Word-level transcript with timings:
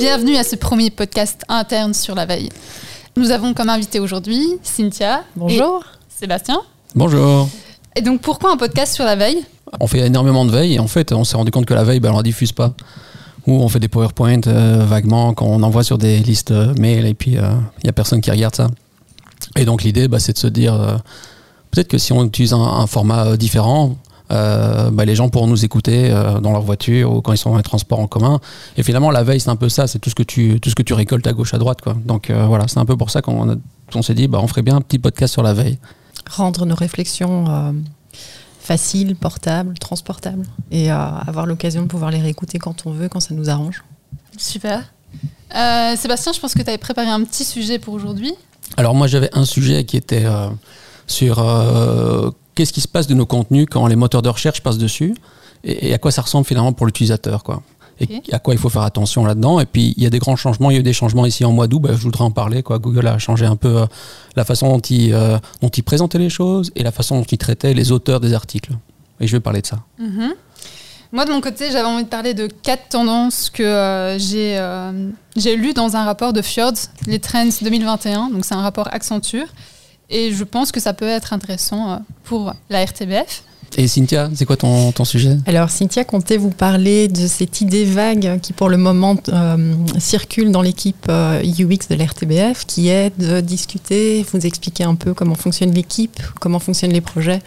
Bienvenue 0.00 0.36
à 0.36 0.44
ce 0.44 0.56
premier 0.56 0.88
podcast 0.88 1.42
interne 1.50 1.92
sur 1.92 2.14
la 2.14 2.24
veille. 2.24 2.48
Nous 3.18 3.32
avons 3.32 3.52
comme 3.52 3.68
invité 3.68 4.00
aujourd'hui 4.00 4.56
Cynthia. 4.62 5.24
Bonjour. 5.36 5.84
Sébastien. 6.08 6.62
Bonjour. 6.94 7.50
Et 7.94 8.00
donc 8.00 8.22
pourquoi 8.22 8.50
un 8.50 8.56
podcast 8.56 8.94
sur 8.94 9.04
la 9.04 9.14
veille? 9.14 9.44
On 9.78 9.86
fait 9.86 9.98
énormément 9.98 10.46
de 10.46 10.50
veille 10.50 10.76
et 10.76 10.78
en 10.78 10.86
fait 10.86 11.12
on 11.12 11.22
s'est 11.24 11.36
rendu 11.36 11.50
compte 11.50 11.66
que 11.66 11.74
la 11.74 11.84
veille, 11.84 12.00
ben, 12.00 12.12
on 12.12 12.16
la 12.16 12.22
diffuse 12.22 12.52
pas. 12.52 12.72
Ou 13.46 13.52
on 13.62 13.68
fait 13.68 13.78
des 13.78 13.88
PowerPoint 13.88 14.40
euh, 14.46 14.86
vaguement 14.86 15.34
qu'on 15.34 15.62
envoie 15.62 15.84
sur 15.84 15.98
des 15.98 16.16
listes 16.20 16.52
euh, 16.52 16.72
mail 16.78 17.04
et 17.04 17.12
puis 17.12 17.32
il 17.32 17.38
euh, 17.38 17.50
n'y 17.84 17.90
a 17.90 17.92
personne 17.92 18.22
qui 18.22 18.30
regarde 18.30 18.56
ça. 18.56 18.68
Et 19.58 19.66
donc 19.66 19.82
l'idée, 19.82 20.08
bah, 20.08 20.18
c'est 20.18 20.32
de 20.32 20.38
se 20.38 20.46
dire, 20.46 20.80
euh, 20.80 20.96
peut-être 21.72 21.88
que 21.88 21.98
si 21.98 22.14
on 22.14 22.24
utilise 22.24 22.54
un, 22.54 22.62
un 22.62 22.86
format 22.86 23.36
différent, 23.36 23.96
euh, 24.30 24.90
bah, 24.90 25.04
les 25.04 25.14
gens 25.14 25.28
pourront 25.28 25.46
nous 25.46 25.64
écouter 25.64 26.10
euh, 26.10 26.40
dans 26.40 26.52
leur 26.52 26.62
voiture 26.62 27.12
ou 27.12 27.20
quand 27.20 27.32
ils 27.32 27.38
sont 27.38 27.50
dans 27.50 27.56
les 27.56 27.62
transports 27.62 27.98
en 28.00 28.06
commun. 28.06 28.40
Et 28.76 28.82
finalement, 28.82 29.10
la 29.10 29.22
veille, 29.22 29.40
c'est 29.40 29.50
un 29.50 29.56
peu 29.56 29.68
ça, 29.68 29.86
c'est 29.86 29.98
tout 29.98 30.10
ce 30.10 30.14
que 30.14 30.22
tu, 30.22 30.60
tout 30.60 30.70
ce 30.70 30.74
que 30.74 30.82
tu 30.82 30.94
récoltes 30.94 31.26
à 31.26 31.32
gauche, 31.32 31.52
à 31.54 31.58
droite. 31.58 31.80
Quoi. 31.80 31.96
Donc 32.04 32.30
euh, 32.30 32.46
voilà, 32.46 32.68
c'est 32.68 32.78
un 32.78 32.84
peu 32.84 32.96
pour 32.96 33.10
ça 33.10 33.22
qu'on 33.22 33.50
a- 33.50 33.56
on 33.94 34.02
s'est 34.02 34.14
dit, 34.14 34.28
bah, 34.28 34.38
on 34.42 34.46
ferait 34.46 34.62
bien 34.62 34.76
un 34.76 34.80
petit 34.80 34.98
podcast 34.98 35.32
sur 35.32 35.42
la 35.42 35.52
veille. 35.52 35.78
Rendre 36.30 36.64
nos 36.66 36.76
réflexions 36.76 37.46
euh, 37.48 37.72
faciles, 38.60 39.16
portables, 39.16 39.78
transportables 39.78 40.46
et 40.70 40.92
euh, 40.92 40.94
avoir 40.96 41.46
l'occasion 41.46 41.82
de 41.82 41.88
pouvoir 41.88 42.10
les 42.10 42.20
réécouter 42.20 42.58
quand 42.58 42.86
on 42.86 42.92
veut, 42.92 43.08
quand 43.08 43.20
ça 43.20 43.34
nous 43.34 43.50
arrange. 43.50 43.82
Super. 44.36 44.92
Euh, 45.56 45.96
Sébastien, 45.96 46.32
je 46.32 46.38
pense 46.38 46.54
que 46.54 46.62
tu 46.62 46.68
avais 46.68 46.78
préparé 46.78 47.08
un 47.08 47.24
petit 47.24 47.44
sujet 47.44 47.80
pour 47.80 47.94
aujourd'hui. 47.94 48.32
Alors 48.76 48.94
moi 48.94 49.08
j'avais 49.08 49.30
un 49.32 49.44
sujet 49.44 49.84
qui 49.84 49.96
était 49.96 50.24
euh, 50.24 50.48
sur 51.08 51.40
euh, 51.40 52.30
qu'est-ce 52.60 52.74
qui 52.74 52.82
se 52.82 52.88
passe 52.88 53.06
de 53.06 53.14
nos 53.14 53.24
contenus 53.24 53.66
quand 53.70 53.86
les 53.86 53.96
moteurs 53.96 54.20
de 54.20 54.28
recherche 54.28 54.60
passent 54.60 54.76
dessus 54.76 55.14
et, 55.64 55.88
et 55.88 55.94
à 55.94 55.98
quoi 55.98 56.10
ça 56.10 56.20
ressemble 56.20 56.44
finalement 56.46 56.74
pour 56.74 56.84
l'utilisateur 56.84 57.42
quoi. 57.42 57.62
Et 58.00 58.22
à 58.32 58.38
quoi 58.38 58.54
il 58.54 58.60
faut 58.60 58.68
faire 58.68 58.82
attention 58.82 59.24
là-dedans. 59.24 59.60
Et 59.60 59.66
puis 59.66 59.94
il 59.96 60.02
y 60.02 60.06
a 60.06 60.10
des 60.10 60.18
grands 60.18 60.36
changements, 60.36 60.70
il 60.70 60.74
y 60.74 60.76
a 60.76 60.80
eu 60.80 60.82
des 60.82 60.92
changements 60.92 61.26
ici 61.26 61.44
en 61.44 61.52
mois 61.52 61.68
d'août, 61.68 61.80
bah, 61.80 61.90
je 61.92 62.02
voudrais 62.02 62.24
en 62.24 62.30
parler. 62.30 62.62
Quoi. 62.62 62.78
Google 62.78 63.06
a 63.06 63.18
changé 63.18 63.46
un 63.46 63.56
peu 63.56 63.78
euh, 63.78 63.86
la 64.36 64.44
façon 64.44 64.68
dont 64.68 64.78
il, 64.80 65.12
euh, 65.12 65.38
dont 65.60 65.68
il 65.68 65.82
présentait 65.82 66.18
les 66.18 66.30
choses 66.30 66.70
et 66.76 66.82
la 66.82 66.92
façon 66.92 67.18
dont 67.18 67.24
il 67.24 67.38
traitait 67.38 67.74
les 67.74 67.92
auteurs 67.92 68.20
des 68.20 68.32
articles. 68.32 68.72
Et 69.20 69.26
je 69.26 69.32
vais 69.36 69.40
parler 69.40 69.60
de 69.62 69.66
ça. 69.66 69.80
Mhm. 69.98 70.34
Moi, 71.12 71.24
de 71.24 71.32
mon 71.32 71.40
côté, 71.40 71.70
j'avais 71.72 71.88
envie 71.88 72.04
de 72.04 72.08
parler 72.08 72.34
de 72.34 72.46
quatre 72.46 72.88
tendances 72.90 73.50
que 73.50 73.64
euh, 73.64 74.18
j'ai 74.18 74.56
euh, 74.58 75.10
j'ai 75.36 75.56
lues 75.56 75.72
dans 75.72 75.96
un 75.96 76.04
rapport 76.04 76.32
de 76.32 76.40
Fjords, 76.40 76.88
les 77.06 77.18
Trends 77.18 77.48
2021. 77.62 78.30
Donc, 78.30 78.44
c'est 78.44 78.54
un 78.54 78.62
rapport 78.62 78.88
Accenture. 78.92 79.46
Et 80.10 80.32
je 80.32 80.44
pense 80.44 80.72
que 80.72 80.80
ça 80.80 80.92
peut 80.92 81.08
être 81.08 81.32
intéressant 81.32 81.92
euh, 81.92 81.96
pour 82.24 82.52
la 82.68 82.84
RTBF. 82.84 83.44
Et 83.76 83.86
Cynthia, 83.86 84.28
c'est 84.34 84.44
quoi 84.46 84.56
ton, 84.56 84.90
ton 84.90 85.04
sujet? 85.04 85.36
Alors 85.46 85.70
Cynthia 85.70 86.02
comptait 86.04 86.36
vous 86.36 86.50
parler 86.50 87.06
de 87.06 87.28
cette 87.28 87.60
idée 87.60 87.84
vague 87.84 88.40
qui 88.40 88.52
pour 88.52 88.68
le 88.68 88.76
moment 88.76 89.16
euh, 89.28 89.74
circule 90.00 90.50
dans 90.50 90.60
l'équipe 90.62 91.06
euh, 91.08 91.40
UX 91.40 91.86
de 91.88 91.94
l'RTBF, 91.94 92.66
qui 92.66 92.88
est 92.88 93.16
de 93.20 93.40
discuter, 93.40 94.26
vous 94.32 94.44
expliquer 94.44 94.82
un 94.82 94.96
peu 94.96 95.14
comment 95.14 95.36
fonctionne 95.36 95.70
l'équipe, 95.70 96.20
comment 96.40 96.58
fonctionnent 96.58 96.92
les 96.92 97.00
projets 97.00 97.38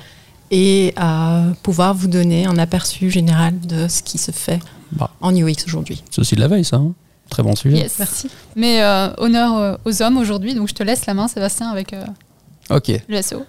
et 0.50 0.94
à 0.95 1.44
pouvoir 1.61 1.94
vous 1.94 2.08
donner 2.08 2.45
un 2.45 2.58
aperçu 2.58 3.11
général 3.11 3.59
de 3.59 3.89
ce 3.89 4.02
qui 4.02 4.17
se 4.17 4.31
fait 4.31 4.59
Bah. 4.94 5.09
en 5.19 5.36
UX 5.36 5.66
aujourd'hui. 5.67 6.03
C'est 6.09 6.19
aussi 6.22 6.36
de 6.36 6.39
la 6.39 6.47
veille 6.47 6.64
ça. 6.64 6.78
hein? 6.78 6.94
Très 7.30 7.44
bon 7.44 7.56
sujet. 7.56 7.78
Yes. 7.78 7.95
Merci. 8.00 8.28
Mais 8.56 8.81
euh, 8.81 9.09
honneur 9.17 9.58
euh, 9.58 9.75
aux 9.86 10.02
hommes 10.03 10.17
aujourd'hui. 10.17 10.53
Donc, 10.53 10.67
je 10.69 10.73
te 10.73 10.84
laisse 10.84 11.06
la 11.08 11.14
main, 11.16 11.28
Sébastien, 11.28 11.69
avec 11.69 11.91
euh, 11.94 12.06
Ok. 12.69 12.92
le 13.08 13.22
SEO. 13.22 13.44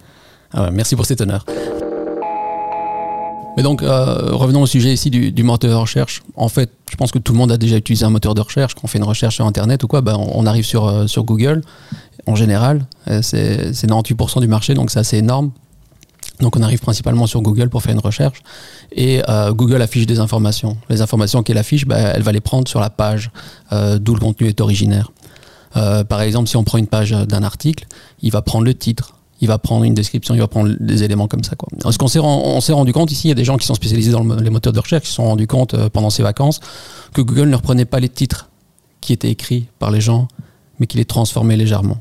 Ah 0.52 0.64
ouais, 0.64 0.70
merci 0.70 0.96
pour 0.96 1.06
cet 1.06 1.20
honneur. 1.20 1.44
Mais 3.56 3.62
donc, 3.62 3.82
euh, 3.82 4.32
revenons 4.32 4.62
au 4.62 4.66
sujet 4.66 4.92
ici 4.92 5.10
du, 5.10 5.30
du 5.30 5.42
moteur 5.44 5.70
de 5.70 5.76
recherche. 5.76 6.22
En 6.34 6.48
fait, 6.48 6.70
je 6.90 6.96
pense 6.96 7.12
que 7.12 7.18
tout 7.20 7.32
le 7.32 7.38
monde 7.38 7.52
a 7.52 7.56
déjà 7.56 7.76
utilisé 7.76 8.04
un 8.04 8.10
moteur 8.10 8.34
de 8.34 8.40
recherche. 8.40 8.74
Quand 8.74 8.80
on 8.84 8.86
fait 8.88 8.98
une 8.98 9.04
recherche 9.04 9.36
sur 9.36 9.46
Internet 9.46 9.84
ou 9.84 9.86
quoi, 9.86 10.00
ben, 10.00 10.16
on, 10.16 10.40
on 10.40 10.46
arrive 10.46 10.64
sur, 10.64 10.86
euh, 10.88 11.06
sur 11.06 11.22
Google. 11.24 11.60
En 12.26 12.34
général, 12.34 12.86
Euh, 13.08 13.20
c'est 13.22 13.72
c'est 13.74 13.86
98% 13.86 14.40
du 14.40 14.48
marché, 14.48 14.74
donc 14.74 14.90
c'est 14.90 14.98
assez 14.98 15.18
énorme. 15.18 15.50
Donc 16.40 16.56
on 16.56 16.62
arrive 16.62 16.80
principalement 16.80 17.26
sur 17.26 17.42
Google 17.42 17.68
pour 17.68 17.82
faire 17.82 17.92
une 17.92 18.00
recherche. 18.00 18.38
Et 18.92 19.22
euh, 19.28 19.52
Google 19.52 19.82
affiche 19.82 20.06
des 20.06 20.18
informations. 20.18 20.76
Les 20.88 21.00
informations 21.00 21.42
qu'elle 21.44 21.58
affiche, 21.58 21.86
ben, 21.86 22.12
elle 22.14 22.22
va 22.22 22.32
les 22.32 22.40
prendre 22.40 22.66
sur 22.66 22.80
la 22.80 22.90
page 22.90 23.30
euh, 23.72 23.98
d'où 24.00 24.14
le 24.14 24.20
contenu 24.20 24.48
est 24.48 24.60
originaire. 24.60 25.12
Euh, 25.76 26.04
par 26.04 26.20
exemple, 26.22 26.48
si 26.48 26.56
on 26.56 26.64
prend 26.64 26.78
une 26.78 26.86
page 26.86 27.10
d'un 27.10 27.42
article, 27.42 27.86
il 28.22 28.30
va 28.30 28.42
prendre 28.42 28.64
le 28.64 28.74
titre, 28.74 29.14
il 29.40 29.48
va 29.48 29.58
prendre 29.58 29.84
une 29.84 29.94
description, 29.94 30.34
il 30.34 30.40
va 30.40 30.48
prendre 30.48 30.74
des 30.78 31.02
éléments 31.02 31.28
comme 31.28 31.44
ça. 31.44 31.56
Quoi. 31.56 31.68
Ce 31.90 31.98
qu'on 31.98 32.08
s'est, 32.08 32.20
on 32.20 32.60
s'est 32.60 32.72
rendu 32.72 32.92
compte 32.92 33.10
ici, 33.10 33.28
il 33.28 33.30
y 33.30 33.32
a 33.32 33.36
des 33.36 33.44
gens 33.44 33.56
qui 33.56 33.66
sont 33.66 33.74
spécialisés 33.74 34.12
dans 34.12 34.24
les 34.24 34.50
moteurs 34.50 34.72
de 34.72 34.80
recherche 34.80 35.02
qui 35.02 35.08
se 35.08 35.14
sont 35.14 35.24
rendus 35.24 35.46
compte 35.46 35.74
euh, 35.74 35.88
pendant 35.88 36.10
ces 36.10 36.22
vacances 36.22 36.60
que 37.12 37.20
Google 37.20 37.48
ne 37.48 37.56
reprenait 37.56 37.84
pas 37.84 38.00
les 38.00 38.08
titres 38.08 38.48
qui 39.00 39.12
étaient 39.12 39.30
écrits 39.30 39.66
par 39.78 39.90
les 39.90 40.00
gens, 40.00 40.28
mais 40.78 40.86
qu'il 40.86 40.98
les 40.98 41.04
transformait 41.04 41.56
légèrement. 41.56 41.98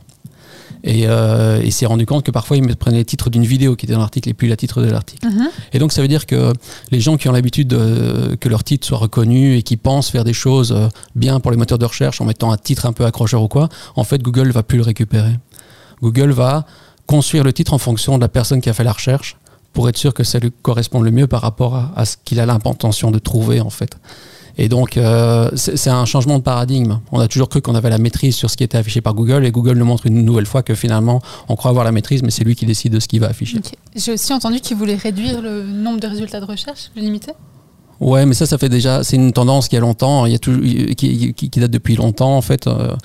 Et 0.86 1.08
euh, 1.08 1.62
il 1.64 1.72
s'est 1.72 1.86
rendu 1.86 2.06
compte 2.06 2.26
que 2.26 2.32
parfois 2.32 2.58
il 2.58 2.64
me 2.64 2.76
prenait 2.76 2.98
les 2.98 3.06
titres 3.06 3.30
d'une 3.30 3.46
vidéo 3.46 3.76
qui 3.78 3.86
était 3.86 3.94
dans 3.94 4.00
l'article 4.02 4.28
et 4.30 4.34
puis 4.34 4.50
le 4.50 4.58
titre 4.58 4.82
de 4.82 4.90
l'article. 4.90 5.26
Mhm. 5.28 5.48
Et 5.72 5.80
donc 5.80 5.94
ça 5.94 6.02
veut 6.02 6.10
dire 6.10 6.26
que 6.26 6.52
les 6.92 7.00
gens 7.00 7.16
qui 7.16 7.30
ont 7.30 7.32
l'habitude 7.32 7.70
de- 7.70 8.36
que 8.40 8.50
leur 8.50 8.66
titre 8.66 8.86
soit 8.86 8.98
reconnu 8.98 9.56
et 9.56 9.64
qui 9.64 9.78
pensent 9.78 10.10
faire 10.10 10.26
des 10.26 10.34
choses 10.34 10.74
euh, 10.74 10.90
bien 11.16 11.40
pour 11.40 11.52
les 11.52 11.58
moteurs 11.58 11.78
de 11.78 11.86
recherche 11.86 12.20
en 12.20 12.26
mettant 12.26 12.52
un 12.52 12.58
titre 12.58 12.86
un 12.86 12.92
peu 12.92 13.06
accrocheur 13.06 13.42
ou 13.42 13.48
quoi, 13.48 13.70
en 13.96 14.04
fait 14.04 14.22
Google 14.22 14.52
va 14.52 14.62
plus 14.64 14.78
le 14.78 14.84
récupérer. 14.84 15.34
Google 16.02 16.32
va 16.32 16.66
construire 17.06 17.44
le 17.46 17.54
titre 17.54 17.74
en 17.74 17.78
fonction 17.78 18.18
de 18.18 18.22
la 18.22 18.28
personne 18.30 18.60
qui 18.60 18.70
a 18.70 18.74
fait 18.74 18.84
la 18.84 18.92
recherche 18.94 19.38
pour 19.72 19.88
être 19.88 19.98
sûr 19.98 20.14
que 20.14 20.24
ça 20.26 20.38
lui 20.40 20.52
correspond 20.62 21.02
le 21.02 21.12
mieux 21.12 21.28
par 21.28 21.42
rapport 21.42 21.76
à, 21.76 21.94
à 21.96 22.06
ce 22.06 22.18
qu'il 22.26 22.40
a 22.42 22.46
l'intention 22.46 23.10
de 23.10 23.20
trouver 23.20 23.62
en 23.62 23.70
fait. 23.70 23.98
Et 24.58 24.70
donc 24.70 24.98
euh, 24.98 25.50
c'est 25.56 25.90
un 25.90 26.06
changement 26.06 26.38
de 26.38 26.44
paradigme. 26.44 27.00
On 27.12 27.20
a 27.20 27.28
toujours 27.28 27.50
cru 27.50 27.62
qu'on 27.62 27.74
avait 27.76 27.90
la 27.90 27.98
maîtrise 27.98 28.36
sur 28.36 28.50
ce 28.52 28.58
qui 28.58 28.64
était 28.64 28.78
affiché 28.78 29.02
par 29.02 29.16
Google 29.16 29.46
et 29.46 29.52
Google 29.52 29.78
nous 29.78 29.86
montre 29.86 30.06
une 30.06 30.24
nouvelle 30.24 30.46
fois 30.46 30.62
que 30.62 30.76
finalement 30.76 31.22
on 31.50 31.56
croit 31.56 31.70
avoir 31.72 31.84
la 31.86 31.92
maîtrise 31.92 32.22
mais 32.22 32.30
c'est 32.30 32.44
lui 32.44 32.56
qui 32.56 32.66
décide 32.68 32.94
de 32.94 33.00
ce 33.00 33.08
qu'il 33.08 33.20
va 33.20 33.28
afficher. 33.28 33.60
J'ai 33.96 34.14
aussi 34.14 34.32
entendu 34.32 34.60
qu'ils 34.60 34.78
voulaient 34.78 34.96
réduire 34.96 35.42
le 35.42 35.64
nombre 35.64 36.00
de 36.00 36.08
résultats 36.08 36.40
de 36.40 36.46
recherche, 36.46 36.92
le 36.96 37.02
limiter. 37.02 37.32
Ouais, 38.00 38.26
mais 38.26 38.34
ça, 38.34 38.46
ça 38.46 38.58
fait 38.58 38.70
déjà, 38.70 39.04
c'est 39.04 39.16
une 39.16 39.32
tendance 39.34 39.68
qui 39.70 39.78
a 39.78 39.80
longtemps, 39.80 40.26
il 40.26 40.34
y 40.34 40.36
a 40.36 40.40
tout, 40.40 40.60
qui, 40.96 41.34
qui- 41.34 41.50
qui 41.50 41.60
date 41.60 41.72
depuis 41.72 41.96
longtemps 41.96 42.36
en 42.38 42.42
fait. 42.42 42.68
euh, 42.68 42.96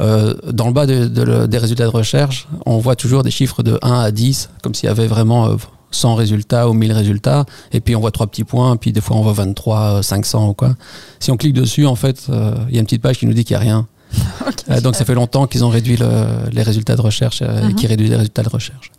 euh, 0.00 0.34
dans 0.50 0.66
le 0.66 0.72
bas 0.72 0.86
de- 0.86 1.06
de 1.08 1.22
le- 1.22 1.46
des 1.46 1.58
résultats 1.58 1.84
de 1.84 1.88
recherche, 1.90 2.48
on 2.66 2.78
voit 2.78 2.96
toujours 2.96 3.22
des 3.22 3.30
chiffres 3.30 3.62
de 3.62 3.78
1 3.82 4.00
à 4.00 4.10
10, 4.10 4.48
comme 4.62 4.74
s'il 4.74 4.86
y 4.86 4.90
avait 4.90 5.06
vraiment 5.06 5.46
100 5.90 6.14
résultats 6.14 6.68
ou 6.68 6.72
1000 6.74 6.92
résultats, 6.92 7.44
et 7.72 7.80
puis 7.80 7.96
on 7.96 8.00
voit 8.00 8.10
trois 8.10 8.26
petits 8.26 8.44
points, 8.44 8.76
puis 8.76 8.92
des 8.92 9.00
fois 9.00 9.16
on 9.16 9.22
voit 9.22 9.32
23, 9.32 9.78
euh, 9.98 10.02
500 10.02 10.48
ou 10.50 10.54
quoi. 10.54 10.74
Si 11.18 11.30
on 11.30 11.36
clique 11.36 11.54
dessus, 11.54 11.86
en 11.86 11.96
fait, 11.96 12.26
euh, 12.30 12.54
il 12.68 12.74
y 12.74 12.78
a 12.78 12.80
une 12.80 12.86
petite 12.86 13.02
page 13.02 13.18
qui 13.18 13.26
nous 13.26 13.32
dit 13.34 13.44
qu'il 13.44 13.56
n'y 13.56 13.62
a 13.62 13.64
rien. 13.64 13.86
Euh, 14.70 14.80
donc 14.80 14.94
ça 14.96 15.04
fait 15.04 15.14
longtemps 15.14 15.46
qu'ils 15.46 15.64
ont 15.64 15.68
réduit 15.68 15.96
le- 15.96 16.50
les 16.52 16.62
résultats 16.62 16.96
de 16.96 17.00
recherche 17.00 17.40
euh, 17.42 17.60
et 17.62 17.66
Mhm. 17.68 17.74
qui 17.74 17.86
réduisent 17.86 18.10
les 18.10 18.16
résultats 18.16 18.42
de 18.42 18.48
recherche. 18.48 18.90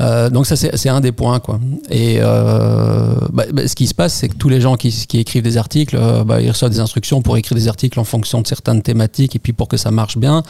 Euh, 0.00 0.28
donc 0.30 0.46
ça 0.46 0.56
c'est 0.56 0.88
un 0.88 1.00
des 1.00 1.12
points 1.12 1.38
quoi. 1.38 1.60
Et 1.90 2.18
euh, 2.20 3.14
bah, 3.32 3.44
bah, 3.52 3.68
ce 3.68 3.74
qui 3.76 3.86
se 3.86 3.94
passe 3.94 4.12
c'est 4.14 4.28
que 4.28 4.36
tous 4.36 4.48
les 4.48 4.60
gens 4.60 4.76
qui, 4.76 4.90
qui 4.90 5.18
écrivent 5.18 5.42
des 5.44 5.56
articles, 5.56 5.96
euh, 5.96 6.24
bah, 6.24 6.40
ils 6.40 6.50
reçoivent 6.50 6.70
des 6.72 6.80
instructions 6.80 7.22
pour 7.22 7.36
écrire 7.36 7.56
des 7.56 7.68
articles 7.68 7.98
en 8.00 8.04
fonction 8.04 8.40
de 8.40 8.46
certaines 8.46 8.82
thématiques 8.82 9.36
et 9.36 9.38
puis 9.38 9.52
pour 9.52 9.68
que 9.68 9.76
ça 9.76 9.90
marche 9.92 10.18
bien. 10.18 10.42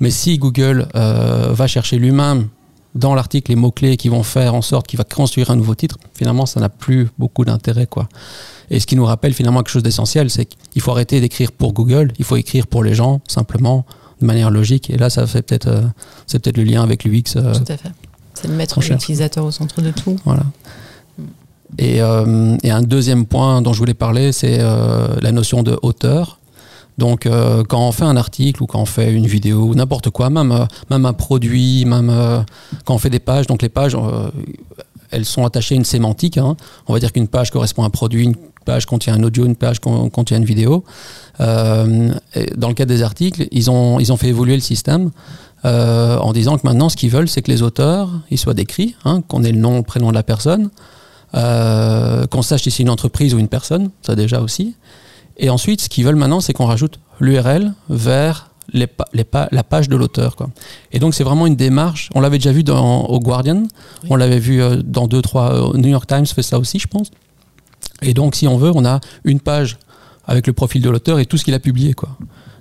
Mais 0.00 0.10
si 0.10 0.38
Google 0.38 0.86
euh, 0.94 1.48
va 1.52 1.66
chercher 1.66 1.98
lui-même 1.98 2.48
dans 2.94 3.14
l'article 3.14 3.50
les 3.50 3.56
mots 3.56 3.70
clés 3.72 3.96
qui 3.96 4.08
vont 4.08 4.22
faire 4.22 4.54
en 4.54 4.62
sorte 4.62 4.86
qu'il 4.86 4.96
va 4.98 5.04
construire 5.04 5.50
un 5.50 5.56
nouveau 5.56 5.74
titre, 5.74 5.98
finalement 6.14 6.46
ça 6.46 6.60
n'a 6.60 6.68
plus 6.68 7.08
beaucoup 7.18 7.44
d'intérêt 7.44 7.86
quoi. 7.86 8.08
Et 8.70 8.80
ce 8.80 8.86
qui 8.86 8.96
nous 8.96 9.04
rappelle 9.04 9.34
finalement 9.34 9.60
quelque 9.60 9.72
chose 9.72 9.82
d'essentiel, 9.82 10.30
c'est 10.30 10.46
qu'il 10.46 10.80
faut 10.82 10.90
arrêter 10.92 11.20
d'écrire 11.20 11.52
pour 11.52 11.72
Google, 11.72 12.12
il 12.18 12.24
faut 12.24 12.36
écrire 12.36 12.66
pour 12.66 12.82
les 12.84 12.94
gens 12.94 13.20
simplement 13.28 13.84
de 14.20 14.26
manière 14.26 14.50
logique. 14.50 14.90
Et 14.90 14.96
là 14.96 15.10
ça 15.10 15.26
fait 15.26 15.42
peut-être 15.42 15.66
euh, 15.68 15.82
c'est 16.26 16.38
peut-être 16.38 16.56
le 16.56 16.64
lien 16.64 16.82
avec 16.82 17.04
l'UX. 17.04 17.22
euh, 17.36 17.52
Tout 17.54 17.72
à 17.72 17.76
fait. 17.76 17.90
C'est 18.34 18.48
de 18.48 18.52
mettre 18.54 18.80
l'utilisateur 18.80 19.44
au 19.44 19.50
centre 19.50 19.80
de 19.82 19.90
tout. 19.90 20.16
Voilà. 20.24 20.44
Et, 21.78 22.00
euh, 22.00 22.56
et 22.62 22.70
un 22.70 22.82
deuxième 22.82 23.26
point 23.26 23.60
dont 23.62 23.72
je 23.72 23.78
voulais 23.78 23.94
parler, 23.94 24.30
c'est 24.32 24.58
la 24.58 25.32
notion 25.32 25.62
de 25.62 25.76
auteur. 25.82 26.38
Donc, 26.96 27.26
euh, 27.26 27.64
quand 27.64 27.88
on 27.88 27.92
fait 27.92 28.04
un 28.04 28.16
article 28.16 28.62
ou 28.62 28.66
quand 28.66 28.80
on 28.80 28.86
fait 28.86 29.12
une 29.12 29.26
vidéo 29.26 29.74
n'importe 29.74 30.10
quoi, 30.10 30.30
même, 30.30 30.52
euh, 30.52 30.64
même 30.90 31.06
un 31.06 31.12
produit, 31.12 31.84
même 31.84 32.08
euh, 32.10 32.40
quand 32.84 32.94
on 32.94 32.98
fait 32.98 33.10
des 33.10 33.18
pages, 33.18 33.46
donc 33.46 33.62
les 33.62 33.68
pages, 33.68 33.96
elles 35.10 35.24
sont 35.24 35.44
attachées 35.44 35.74
à 35.74 35.78
une 35.78 35.84
sémantique. 35.84 36.38
hein. 36.38 36.56
On 36.86 36.92
va 36.92 37.00
dire 37.00 37.12
qu'une 37.12 37.28
page 37.28 37.50
correspond 37.50 37.82
à 37.82 37.86
un 37.86 37.90
produit, 37.90 38.24
une 38.24 38.36
page 38.64 38.86
contient 38.86 39.14
un 39.14 39.22
audio, 39.22 39.44
une 39.44 39.56
page 39.56 39.80
con- 39.80 40.08
contient 40.08 40.36
une 40.38 40.44
vidéo. 40.44 40.84
Dans 41.38 42.68
le 42.68 42.74
cas 42.74 42.84
des 42.84 43.02
articles, 43.02 43.46
ils 43.50 43.70
ont, 43.70 43.98
fait 44.16 44.28
évoluer 44.28 44.54
le 44.54 44.60
système 44.62 45.10
en 45.64 46.32
disant 46.32 46.56
que 46.58 46.66
maintenant, 46.66 46.88
ce 46.88 46.96
qu'ils 46.96 47.10
veulent, 47.10 47.28
c'est 47.28 47.42
que 47.42 47.50
les 47.50 47.62
auteurs, 47.62 48.08
ils 48.30 48.38
soient 48.38 48.54
décrits, 48.54 48.94
hein, 49.04 49.22
qu'on 49.28 49.42
ait 49.44 49.52
le 49.52 49.58
nom, 49.58 49.78
le 49.78 49.82
prénom 49.82 50.10
de 50.10 50.14
la 50.14 50.22
personne, 50.22 50.70
qu'on 51.32 52.42
sache 52.42 52.62
si 52.62 52.70
c'est 52.70 52.82
une 52.82 52.90
entreprise 52.90 53.34
ou 53.34 53.38
une 53.38 53.48
personne, 53.48 53.90
ça 54.02 54.14
déjà 54.14 54.40
aussi. 54.40 54.74
Et 55.36 55.50
ensuite, 55.50 55.80
ce 55.82 55.88
qu'ils 55.88 56.04
veulent 56.04 56.14
maintenant, 56.16 56.40
c'est 56.40 56.52
qu'on 56.52 56.66
rajoute 56.66 57.00
l'URL 57.20 57.72
vers 57.88 58.50
les 58.72 58.86
pa- 58.86 59.04
les 59.12 59.24
pa- 59.24 59.48
la 59.52 59.62
page 59.62 59.88
de 59.88 59.96
l'auteur. 59.96 60.36
Et 60.92 60.98
donc, 60.98 61.14
c'est 61.14 61.24
vraiment 61.24 61.46
une 61.46 61.56
démarche. 61.56 62.08
On 62.14 62.20
l'avait 62.20 62.38
déjà 62.38 62.52
vu 62.52 62.62
dans, 62.64 63.02
au 63.06 63.20
Guardian, 63.20 63.62
Oui. 64.02 64.08
on 64.10 64.16
l'avait 64.16 64.38
vu 64.38 64.62
euh, 64.62 64.80
dans 64.84 65.06
deux, 65.06 65.22
trois. 65.22 65.52
euh, 65.74 65.76
New 65.76 65.88
York 65.88 66.06
Times 66.06 66.26
fait 66.26 66.42
ça 66.42 66.58
aussi, 66.58 66.78
je 66.78 66.86
pense. 66.86 67.10
Et 68.02 68.14
donc, 68.14 68.34
si 68.36 68.46
on 68.48 68.56
veut, 68.56 68.72
on 68.74 68.84
a 68.84 69.00
une 69.24 69.40
page 69.40 69.76
avec 70.26 70.46
le 70.46 70.52
profil 70.52 70.80
de 70.82 70.88
l'auteur 70.90 71.18
et 71.18 71.26
tout 71.26 71.36
ce 71.36 71.44
qu'il 71.44 71.54
a 71.54 71.58
publié. 71.60 71.92
Quoi. 71.94 72.08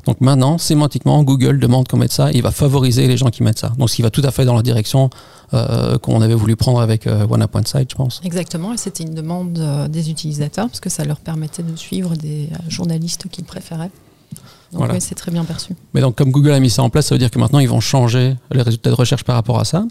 Donc 0.05 0.19
maintenant, 0.21 0.57
sémantiquement, 0.57 1.23
Google 1.23 1.59
demande 1.59 1.88
qu'on 1.88 1.97
mette 1.97 2.11
ça, 2.11 2.31
il 2.31 2.41
va 2.41 2.51
favoriser 2.51 3.07
les 3.07 3.17
gens 3.17 3.29
qui 3.29 3.44
mettent 3.44 3.59
ça. 3.59 3.69
Donc 3.77 3.89
ce 3.89 3.95
qui 3.95 4.01
va 4.01 4.09
tout 4.09 4.21
à 4.23 4.31
fait 4.31 4.45
dans 4.45 4.55
la 4.55 4.61
direction 4.61 5.09
euh, 5.53 5.97
qu'on 5.97 6.21
avait 6.21 6.33
voulu 6.33 6.55
prendre 6.55 6.81
avec 6.81 7.07
euh, 7.07 7.25
Site, 7.65 7.91
je 7.91 7.95
pense. 7.95 8.21
Exactement, 8.23 8.73
et 8.73 8.77
c'était 8.77 9.03
une 9.03 9.13
demande 9.13 9.57
euh, 9.59 9.88
des 9.88 10.09
utilisateurs 10.09 10.67
parce 10.67 10.79
que 10.79 10.89
ça 10.89 11.05
leur 11.05 11.19
permettait 11.19 11.63
de 11.63 11.75
suivre 11.75 12.15
des 12.15 12.50
euh, 12.51 12.57
journalistes 12.69 13.27
qu'ils 13.29 13.45
préféraient. 13.45 13.91
Donc 14.74 14.90
oui, 14.92 15.00
c'est 15.00 15.16
très 15.16 15.31
bien 15.31 15.44
perçu. 15.44 15.75
Mais 15.94 16.02
donc 16.02 16.16
comme 16.16 16.31
Google 16.31 16.52
a 16.52 16.60
mis 16.60 16.70
ça 16.70 16.84
en 16.84 16.90
place, 16.90 17.08
ça 17.08 17.16
veut 17.16 17.20
dire 17.20 17.31
que 17.31 17.40
maintenant 17.40 17.60
ils 17.60 17.70
vont 17.70 17.80
changer 17.80 18.36
les 18.52 18.62
résultats 18.62 18.90
de 18.90 18.96
recherche 18.96 19.24
par 19.24 19.36
rapport 19.36 19.60
à 19.60 19.66
ça. 19.66 19.86